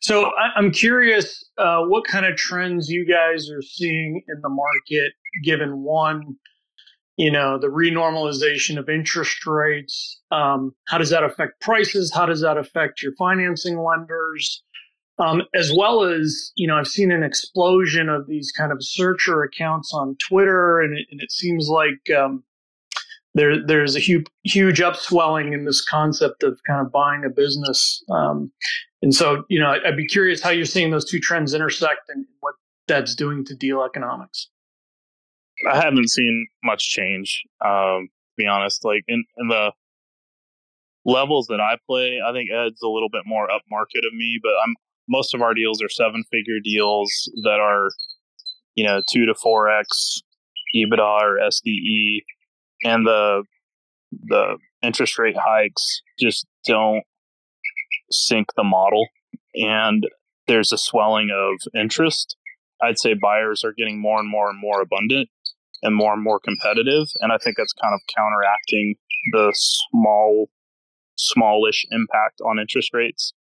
[0.00, 4.48] So I- I'm curious uh, what kind of trends you guys are seeing in the
[4.48, 5.12] market,
[5.44, 6.36] given one,
[7.16, 10.20] you know, the renormalization of interest rates.
[10.30, 12.12] Um, how does that affect prices?
[12.14, 14.62] How does that affect your financing lenders?
[15.18, 19.42] Um, as well as, you know, I've seen an explosion of these kind of searcher
[19.42, 22.42] accounts on Twitter, and it, and it seems like um,
[23.34, 28.02] there there's a huge huge upswelling in this concept of kind of buying a business.
[28.10, 28.50] Um,
[29.02, 32.24] and so, you know, I'd be curious how you're seeing those two trends intersect and
[32.40, 32.54] what
[32.88, 34.48] that's doing to deal economics.
[35.70, 37.42] I haven't seen much change.
[37.64, 39.72] Um, to be honest, like in, in the
[41.04, 44.52] levels that I play, I think Ed's a little bit more upmarket of me, but
[44.64, 44.74] I'm
[45.08, 47.90] most of our deals are seven figure deals that are,
[48.74, 50.22] you know, two to four x
[50.74, 52.22] EBITDA or SDE,
[52.84, 53.44] and the
[54.12, 57.02] the interest rate hikes just don't
[58.10, 59.06] sink the model,
[59.54, 60.06] and
[60.46, 62.36] there's a swelling of interest.
[62.82, 65.28] I'd say buyers are getting more and more and more abundant
[65.82, 68.96] and more and more competitive, and I think that's kind of counteracting
[69.32, 70.48] the small
[71.16, 73.32] smallish impact on interest rates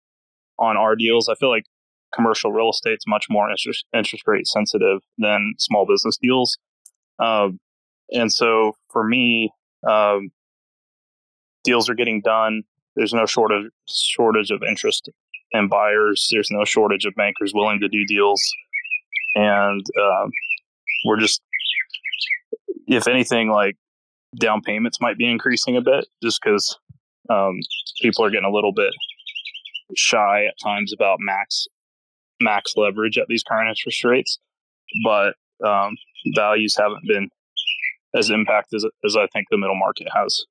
[0.62, 1.28] on our deals.
[1.28, 1.66] I feel like
[2.14, 6.58] commercial real estate's much more interest interest rate sensitive than small business deals.
[7.20, 7.60] Um,
[8.12, 9.52] and so for me,
[9.90, 10.30] um,
[11.64, 12.64] deals are getting done.
[12.96, 15.10] There's no shortage shortage of interest
[15.52, 16.30] in buyers.
[16.32, 18.42] There's no shortage of bankers willing to do deals,
[19.36, 20.32] and um,
[21.06, 21.42] we're just,
[22.88, 23.78] if anything, like
[24.40, 26.78] down payments might be increasing a bit, just because
[27.30, 27.60] um,
[28.02, 28.94] people are getting a little bit
[29.96, 31.68] shy at times about max
[32.40, 34.40] max leverage at these current interest rates,
[35.04, 35.36] but
[35.66, 35.96] um,
[36.36, 37.30] values haven't been
[38.16, 40.44] as impacted as, as I think the middle market has.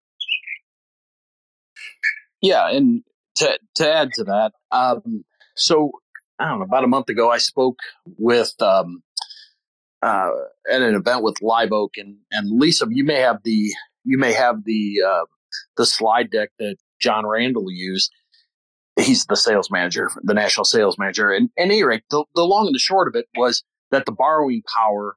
[2.41, 3.03] Yeah, and
[3.37, 5.25] to to add to that, um,
[5.57, 5.93] so
[6.39, 6.65] I don't know.
[6.65, 7.79] About a month ago, I spoke
[8.17, 9.03] with um,
[10.03, 10.31] uh,
[10.71, 13.73] at an event with Live Oak, and and Lisa, you may have the
[14.05, 15.25] you may have the uh,
[15.77, 18.11] the slide deck that John Randall used.
[19.11, 21.33] He's the sales manager, the national sales manager.
[21.33, 24.13] And at any rate, the, the long and the short of it was that the
[24.13, 25.17] borrowing power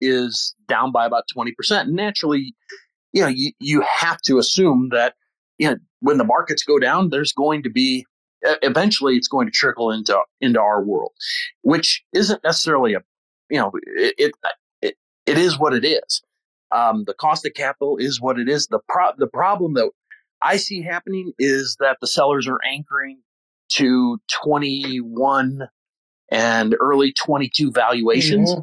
[0.00, 1.52] is down by about 20%.
[1.80, 2.54] And naturally,
[3.12, 5.14] you know, you, you have to assume that,
[5.58, 8.06] you know, when the markets go down, there's going to be,
[8.62, 11.12] eventually it's going to trickle into, into our world,
[11.60, 13.00] which isn't necessarily a,
[13.50, 14.32] you know, it, it,
[14.80, 14.94] it,
[15.26, 16.22] it is what it is.
[16.72, 18.68] Um, the cost of capital is what it is.
[18.68, 19.90] The pro- the problem that
[20.40, 23.20] I see happening is that the sellers are anchoring
[23.70, 25.60] to 21
[26.30, 28.62] and early 22 valuations Mm-hmm.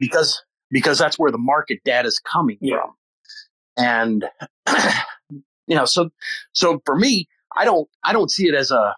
[0.00, 2.76] because because that's where the market data is coming Yeah.
[2.80, 2.94] from.
[3.76, 4.24] And
[5.66, 6.10] you know, so
[6.52, 8.94] so for me, I don't I don't see it as a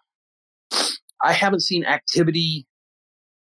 [1.22, 2.66] I haven't seen activity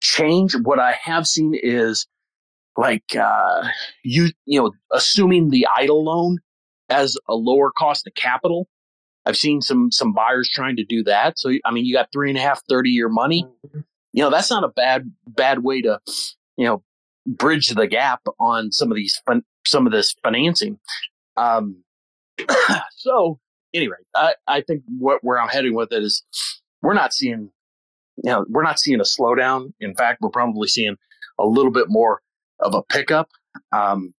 [0.00, 0.54] change.
[0.56, 2.06] What I have seen is
[2.76, 3.68] like uh,
[4.04, 6.38] you you know assuming the EIDL loan
[6.88, 8.68] as a lower cost of capital.
[9.24, 11.38] I've seen some some buyers trying to do that.
[11.38, 13.46] So I mean, you got three and a half, 30 year money.
[14.12, 16.00] You know, that's not a bad bad way to
[16.56, 16.82] you know
[17.26, 19.20] bridge the gap on some of these
[19.66, 20.78] some of this financing.
[21.36, 21.82] Um,
[22.96, 23.38] so
[23.72, 26.24] anyway, I, I think what where I'm heading with it is
[26.82, 27.50] we're not seeing
[28.16, 29.72] you know we're not seeing a slowdown.
[29.80, 30.96] In fact, we're probably seeing
[31.38, 32.22] a little bit more
[32.60, 33.30] of a pickup.
[33.72, 34.14] Um,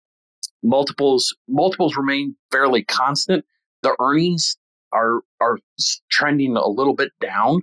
[0.62, 3.44] multiples multiples remain fairly constant.
[3.82, 4.56] The earnings
[4.94, 5.58] are are
[6.10, 7.60] trending a little bit down,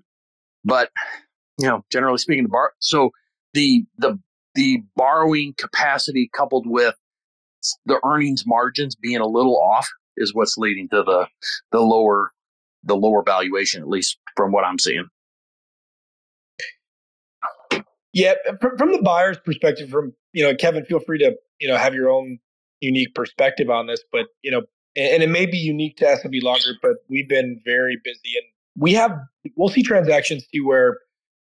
[0.64, 0.92] but
[1.58, 3.12] you know, generally speaking, the bar so
[3.54, 4.20] the the
[4.56, 6.96] the borrowing capacity coupled with
[7.86, 11.28] the earnings margins being a little off is what's leading to the
[11.72, 12.32] the lower
[12.84, 15.08] the lower valuation, at least from what I'm seeing.
[18.14, 21.94] Yeah, from, the buyer's perspective, from you know, Kevin, feel free to you know have
[21.94, 22.40] your own
[22.82, 24.64] unique perspective on this, but you know,
[24.96, 28.46] and, it may be unique to SMB Longer, but we've been very busy, and
[28.78, 29.12] we have
[29.56, 30.98] we'll see transactions too where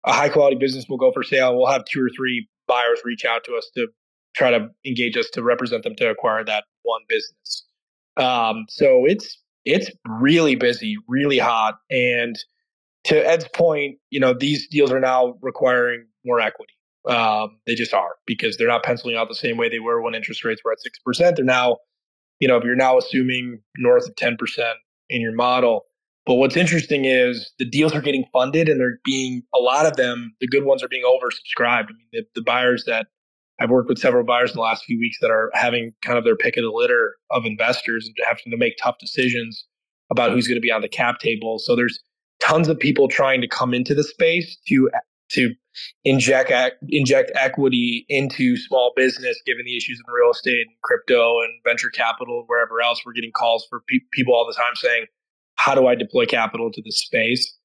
[0.04, 3.24] a high quality business will go for sale, we'll have two or three buyers reach
[3.24, 3.88] out to us to
[4.34, 7.64] try to engage us to represent them to acquire that one business.
[8.16, 12.36] Um, so it's it's really busy, really hot, and
[13.04, 16.72] to Ed's point, you know these deals are now requiring more equity.
[17.08, 20.14] Um, they just are because they're not penciling out the same way they were when
[20.14, 21.36] interest rates were at six percent.
[21.36, 21.78] They're now,
[22.42, 24.76] you know, if you're now assuming north of ten percent
[25.08, 25.84] in your model.
[26.26, 29.96] But what's interesting is the deals are getting funded and they're being a lot of
[29.96, 30.34] them.
[30.40, 31.84] The good ones are being oversubscribed.
[31.84, 33.06] I mean, the, the buyers that
[33.60, 36.24] I've worked with several buyers in the last few weeks that are having kind of
[36.24, 39.64] their pick of the litter of investors and having to make tough decisions
[40.10, 41.60] about who's going to be on the cap table.
[41.60, 42.00] So there's
[42.40, 44.90] tons of people trying to come into the space to
[45.30, 45.54] to
[46.04, 46.52] inject
[46.88, 51.90] inject equity into small business, given the issues in real estate and crypto and venture
[51.90, 53.02] capital and wherever else.
[53.04, 55.06] We're getting calls for pe- people all the time saying,
[55.56, 57.56] "How do I deploy capital to this space?"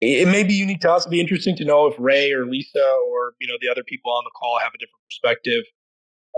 [0.00, 1.02] it may be unique to us.
[1.02, 4.12] It'd be interesting to know if Ray or Lisa or you know the other people
[4.12, 5.64] on the call have a different perspective,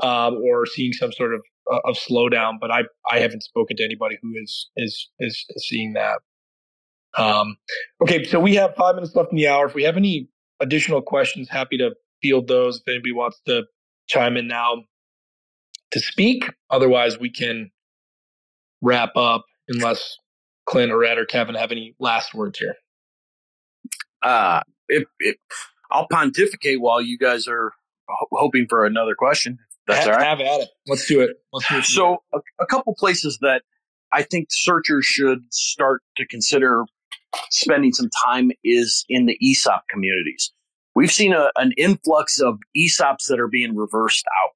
[0.02, 2.54] um, or seeing some sort of uh, of slowdown.
[2.60, 6.20] But I I haven't spoken to anybody who is is is, seeing that.
[7.18, 7.56] Um,
[8.02, 9.66] okay, so we have five minutes left in the hour.
[9.66, 10.28] If we have any
[10.60, 12.78] additional questions, happy to field those.
[12.78, 13.64] If anybody wants to
[14.08, 14.84] chime in now
[15.92, 17.70] to speak, otherwise we can
[18.82, 20.16] wrap up unless
[20.66, 22.74] Clint or Ed or Kevin have any last words here
[24.22, 25.36] uh, if, if
[25.92, 27.72] I'll pontificate while you guys are
[28.08, 29.58] ho- hoping for another question.
[29.88, 30.26] That's have, all right.
[30.26, 30.68] Have at it.
[30.88, 31.30] Let's do it.
[31.52, 31.84] Let's do it.
[31.84, 33.62] So, a, a couple places that
[34.12, 36.84] I think searchers should start to consider
[37.50, 40.52] spending some time is in the ESOP communities.
[40.94, 44.50] We've seen a, an influx of ESOPs that are being reversed out.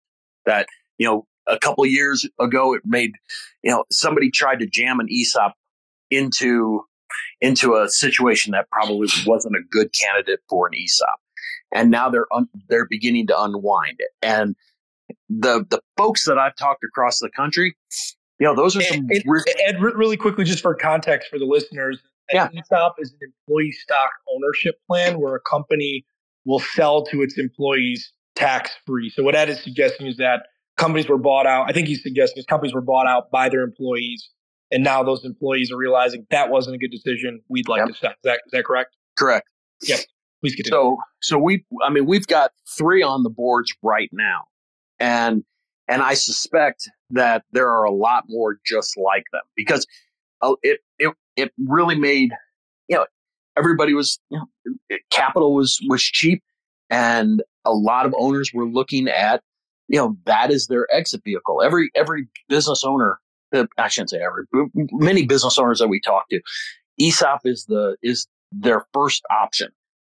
[0.47, 0.67] That
[0.99, 3.13] you know, a couple years ago, it made
[3.63, 5.55] you know somebody tried to jam an ESOP
[6.11, 6.85] into
[7.41, 11.21] into a situation that probably wasn't a good candidate for an ESOP.
[11.73, 14.11] And now they're un- they're beginning to unwind it.
[14.23, 14.55] And
[15.29, 17.77] the the folks that I've talked across the country,
[18.39, 19.09] you know, those are some.
[19.11, 22.01] Ed, re- Ed, really quickly, just for context for the listeners,
[22.33, 22.49] yeah.
[22.57, 26.05] ESOP is an employee stock ownership plan where a company
[26.45, 29.11] will sell to its employees tax free.
[29.11, 30.47] So what Ed is suggesting is that
[30.77, 31.69] companies were bought out.
[31.69, 34.29] I think he's suggesting is companies were bought out by their employees
[34.75, 37.41] and now those employees are realizing that wasn't a good decision.
[37.49, 37.89] We'd like yep.
[37.89, 38.11] to sell.
[38.11, 38.97] Is that, is that correct?
[39.17, 39.49] Correct.
[39.83, 40.01] Yep.
[40.41, 40.77] Please continue.
[40.77, 44.43] So, so we, I mean, we've got three on the boards right now,
[44.99, 45.45] and
[45.89, 49.87] and I suspect that there are a lot more just like them because
[50.43, 52.31] uh, it it it really made
[52.89, 53.07] you know
[53.57, 56.43] everybody was you know capital was was cheap
[56.91, 59.43] and a lot of owners were looking at
[59.89, 63.19] you know that is their exit vehicle every every business owner
[63.55, 64.45] uh, I shouldn't say every,
[64.93, 66.41] many business owners that we talk to,
[67.01, 69.69] ESOP is the, is their first option.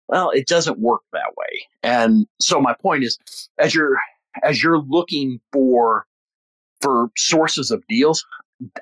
[0.07, 1.67] Well, it doesn't work that way.
[1.81, 3.17] And so my point is,
[3.57, 3.97] as you're,
[4.43, 6.05] as you're looking for,
[6.81, 8.25] for sources of deals,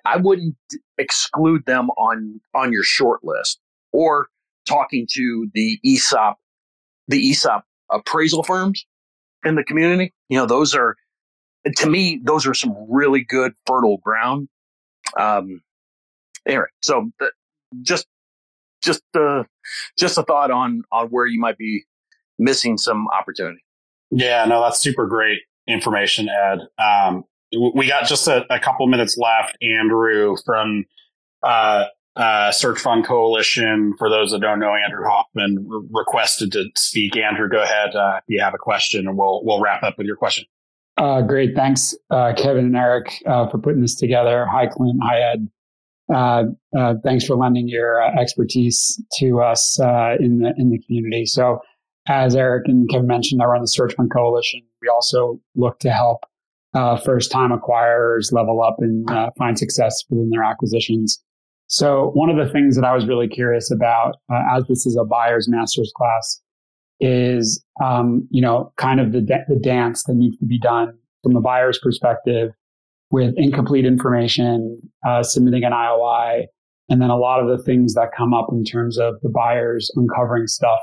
[0.05, 0.55] I wouldn't
[1.01, 3.59] exclude them on, on your short list
[3.91, 4.27] or
[4.67, 6.37] talking to the ESOP,
[7.07, 8.85] the ESOP appraisal firms
[9.43, 10.13] in the community.
[10.29, 10.95] You know, those are,
[11.77, 14.47] to me, those are some really good fertile ground.
[15.17, 15.61] Um,
[16.45, 17.27] anyway, so uh,
[17.81, 18.07] just
[18.81, 19.43] just uh,
[19.97, 21.83] just a thought on on where you might be
[22.39, 23.63] missing some opportunity.
[24.09, 26.59] Yeah, no, that's super great information, Ed.
[26.81, 27.23] Um,
[27.53, 29.57] we got just a, a couple minutes left.
[29.61, 30.85] Andrew from
[31.43, 31.85] uh,
[32.15, 33.93] uh, Search Fund Coalition.
[33.97, 37.17] For those that don't know, Andrew Hoffman re- requested to speak.
[37.17, 40.07] Andrew, go ahead uh, if you have a question, and we'll we'll wrap up with
[40.07, 40.45] your question.
[40.97, 44.45] Uh, great, thanks, uh, Kevin and Eric, uh, for putting this together.
[44.45, 44.99] Hi, Clint.
[45.01, 47.01] Hi, Ed.
[47.03, 51.25] Thanks for lending your expertise to us in the in the community.
[51.25, 51.59] So,
[52.07, 54.61] as Eric and Kevin mentioned, I run the Search Fund Coalition.
[54.81, 56.25] We also look to help
[57.03, 61.21] first time acquirers level up and find success within their acquisitions.
[61.71, 64.97] So one of the things that I was really curious about, uh, as this is
[64.97, 66.41] a buyer's master's class,
[66.99, 71.33] is um, you know kind of the the dance that needs to be done from
[71.33, 72.51] the buyer's perspective
[73.09, 76.43] with incomplete information, uh, submitting an IOI,
[76.89, 79.89] and then a lot of the things that come up in terms of the buyers
[79.95, 80.79] uncovering stuff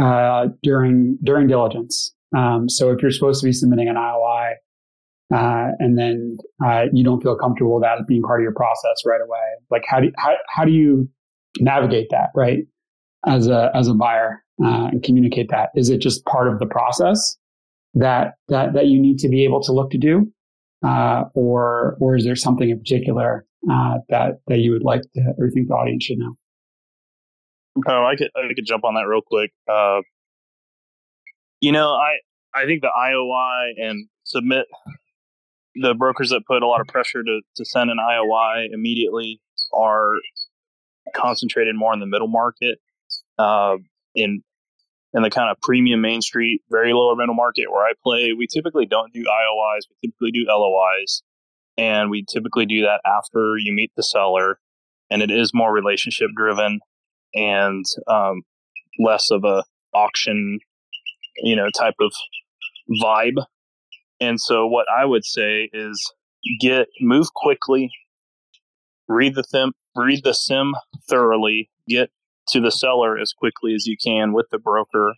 [0.00, 2.14] uh, during during diligence.
[2.36, 4.52] Um, so if you're supposed to be submitting an IOI
[5.34, 9.20] uh, and then uh, you don't feel comfortable that being part of your process right
[9.20, 9.38] away.
[9.70, 11.08] Like how do you, how, how do you
[11.60, 12.60] navigate that right
[13.26, 15.70] as a as a buyer uh, and communicate that?
[15.74, 17.36] Is it just part of the process
[17.94, 20.32] that that that you need to be able to look to do,
[20.86, 25.34] uh, or or is there something in particular uh, that that you would like to
[25.38, 26.34] or think the audience should know?
[27.86, 29.50] Oh, I could I could jump on that real quick.
[29.70, 30.00] Uh,
[31.60, 32.16] you know, I
[32.54, 34.66] I think the IOI and submit
[35.74, 39.40] the brokers that put a lot of pressure to, to send an IOI immediately
[39.72, 40.14] are
[41.14, 42.78] concentrated more in the middle market,
[43.38, 43.76] uh,
[44.14, 44.42] in
[45.14, 48.34] in the kind of premium Main Street, very lower middle market where I play.
[48.36, 49.82] We typically don't do IOIs.
[49.90, 51.22] We typically do LOIs,
[51.78, 54.58] and we typically do that after you meet the seller,
[55.10, 56.80] and it is more relationship driven
[57.34, 58.42] and um,
[58.98, 59.64] less of a
[59.94, 60.58] auction,
[61.38, 62.12] you know, type of
[63.02, 63.44] vibe
[64.20, 66.12] and so what I would say is
[66.60, 67.90] get move quickly,
[69.08, 70.72] read the CIM, read the CIM
[71.08, 72.10] thoroughly, get
[72.48, 75.14] to the seller as quickly as you can with the broker,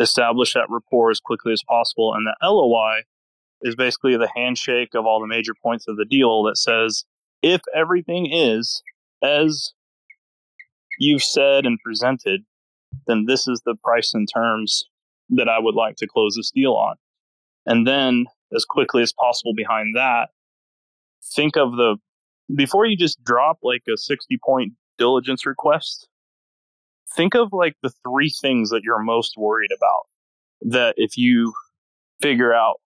[0.00, 3.02] establish that rapport as quickly as possible, and the LOI
[3.62, 7.04] is basically the handshake of all the major points of the deal that says
[7.42, 8.82] if everything is
[9.22, 9.72] as
[10.98, 12.42] you've said and presented,
[13.06, 14.84] then this is the price and terms
[15.30, 16.96] that I would like to close this deal on.
[17.66, 20.28] And then as quickly as possible behind that,
[21.34, 21.96] think of the,
[22.54, 26.08] before you just drop like a 60 point diligence request,
[27.16, 30.06] think of like the three things that you're most worried about
[30.62, 31.52] that if you
[32.20, 32.80] figure out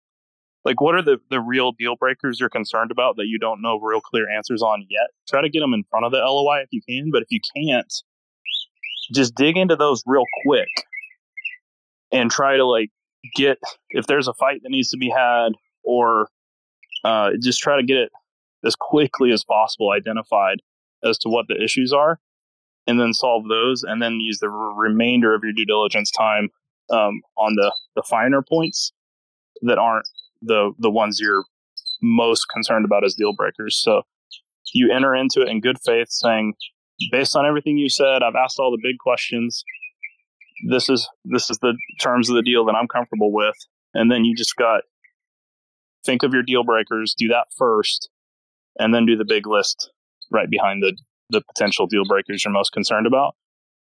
[0.65, 3.79] like what are the, the real deal breakers you're concerned about that you don't know
[3.79, 5.09] real clear answers on yet?
[5.29, 7.41] Try to get them in front of the loi if you can but if you
[7.57, 7.93] can't
[9.15, 10.69] just dig into those real quick
[12.13, 12.91] and try to like
[13.37, 13.59] get
[13.91, 15.51] if there's a fight that needs to be had,
[15.83, 16.29] or
[17.05, 18.13] uh, just try to get it
[18.65, 20.59] as quickly as possible identified
[21.05, 22.19] as to what the issues are,
[22.87, 26.49] and then solve those, and then use the remainder of your due diligence time
[26.91, 28.93] um, on the the finer points
[29.63, 30.09] that aren't
[30.43, 31.45] the the ones you're
[32.01, 33.81] most concerned about as deal breakers.
[33.83, 34.03] So
[34.75, 36.55] you enter into it in good faith, saying,
[37.11, 39.65] based on everything you said, I've asked all the big questions
[40.67, 43.57] this is this is the terms of the deal that I'm comfortable with,
[43.95, 44.83] and then you just got
[46.05, 48.09] think of your deal breakers, do that first,
[48.79, 49.91] and then do the big list
[50.31, 50.97] right behind the
[51.31, 53.35] the potential deal breakers you're most concerned about,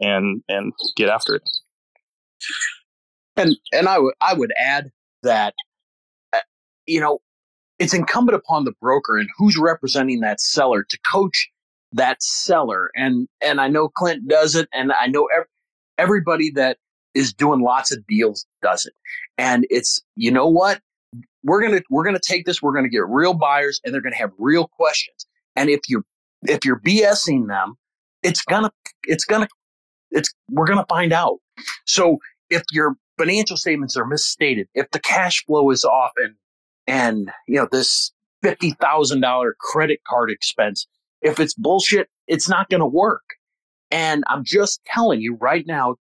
[0.00, 1.42] and and get after it.
[3.36, 4.90] And and I would I would add
[5.22, 5.54] that
[6.32, 6.40] uh,
[6.86, 7.18] you know
[7.78, 11.50] it's incumbent upon the broker and who's representing that seller to coach
[11.92, 15.46] that seller and and I know Clint does it and I know every,
[15.98, 16.78] everybody that
[17.14, 18.92] is doing lots of deals does it.
[19.38, 20.80] And it's, you know what?
[21.42, 22.60] We're going to, we're going to take this.
[22.60, 25.26] We're going to get real buyers and they're going to have real questions.
[25.54, 26.04] And if you're,
[26.42, 27.74] if you're BSing them,
[28.22, 28.70] it's gonna,
[29.04, 29.48] it's gonna,
[30.10, 31.38] it's, we're going to find out.
[31.86, 32.18] So
[32.50, 36.34] if your financial statements are misstated, if the cash flow is off and,
[36.86, 38.12] and, you know, this
[38.44, 40.86] $50,000 credit card expense,
[41.22, 43.22] if it's bullshit, it's not going to work.
[43.90, 45.96] And I'm just telling you right now,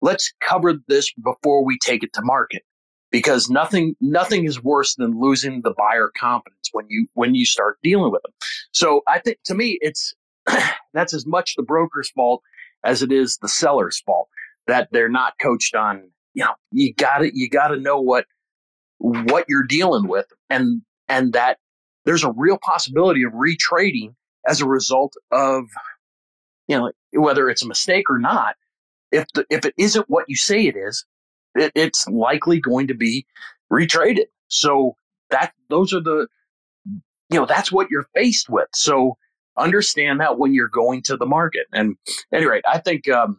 [0.00, 2.62] let's cover this before we take it to market
[3.10, 7.78] because nothing nothing is worse than losing the buyer confidence when you when you start
[7.82, 8.32] dealing with them.
[8.72, 10.14] So I think to me it's
[10.92, 12.42] that's as much the broker's fault
[12.84, 14.28] as it is the seller's fault
[14.66, 18.26] that they're not coached on, you know, you got to you got to know what
[18.98, 21.58] what you're dealing with and and that
[22.04, 24.14] there's a real possibility of retrading
[24.46, 25.64] as a result of
[26.68, 28.56] you know, whether it's a mistake or not,
[29.12, 31.04] if the, if it isn't what you say it is,
[31.54, 33.26] it, it's likely going to be
[33.72, 34.26] retraded.
[34.48, 34.96] So
[35.30, 36.26] that those are the,
[37.30, 38.68] you know, that's what you're faced with.
[38.74, 39.16] So
[39.56, 41.66] understand that when you're going to the market.
[41.72, 41.96] And
[42.32, 43.38] anyway, I think, um,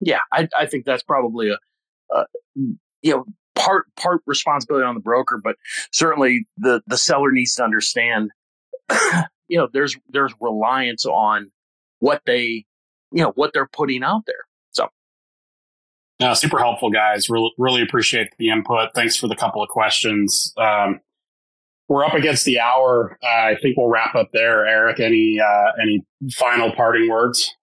[0.00, 1.58] yeah, I, I think that's probably a,
[2.14, 2.24] a,
[3.02, 3.24] you know,
[3.54, 5.56] part, part responsibility on the broker, but
[5.92, 8.30] certainly the, the seller needs to understand,
[9.48, 11.50] you know, there's, there's reliance on
[12.00, 12.66] what they,
[13.12, 14.44] you know, what they're putting out there.
[14.72, 14.88] So.
[16.18, 17.30] Yeah, super helpful, guys.
[17.30, 18.90] Really, really appreciate the input.
[18.94, 20.52] Thanks for the couple of questions.
[20.58, 21.00] Um,
[21.88, 23.18] we're up against the hour.
[23.22, 24.66] Uh, I think we'll wrap up there.
[24.66, 27.54] Eric, any uh, any final parting words?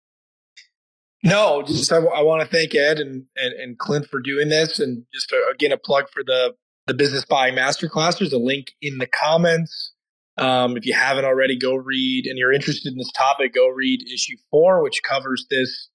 [1.23, 4.79] No, just I, I want to thank Ed and, and, and Clint for doing this,
[4.79, 6.53] and just to, again a plug for the
[6.88, 8.19] the business buying masterclass.
[8.19, 9.93] There's a link in the comments.
[10.38, 14.01] Um, if you haven't already, go read, and you're interested in this topic, go read
[14.11, 15.89] issue four, which covers this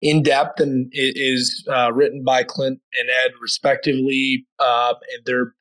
[0.00, 5.54] in depth and is uh, written by Clint and Ed respectively, uh, and they're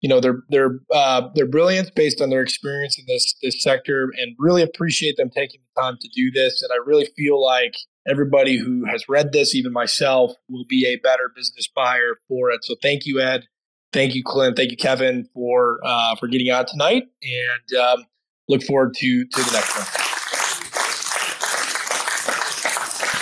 [0.00, 4.10] you know their their uh, their brilliance based on their experience in this this sector,
[4.16, 6.62] and really appreciate them taking the time to do this.
[6.62, 7.74] And I really feel like
[8.08, 12.64] everybody who has read this, even myself, will be a better business buyer for it.
[12.64, 13.46] So thank you, Ed.
[13.92, 14.56] Thank you, Clint.
[14.56, 18.04] Thank you, Kevin, for uh, for getting on tonight, and um,
[18.48, 19.86] look forward to to the next one.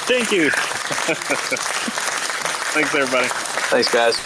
[0.08, 0.50] Thank you.
[2.74, 3.28] Thanks, everybody.
[3.70, 4.16] Thanks, guys.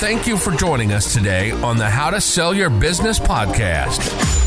[0.00, 4.43] Thank you for joining us today on the How to Sell Your Business podcast.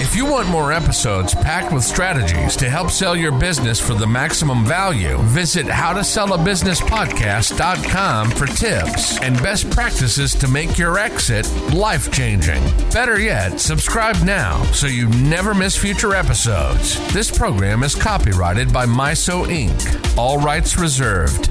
[0.00, 4.06] If you want more episodes packed with strategies to help sell your business for the
[4.06, 12.62] maximum value, visit howtosellabusinesspodcast.com for tips and best practices to make your exit life changing.
[12.92, 16.96] Better yet, subscribe now so you never miss future episodes.
[17.12, 21.48] This program is copyrighted by MISO Inc., all rights reserved.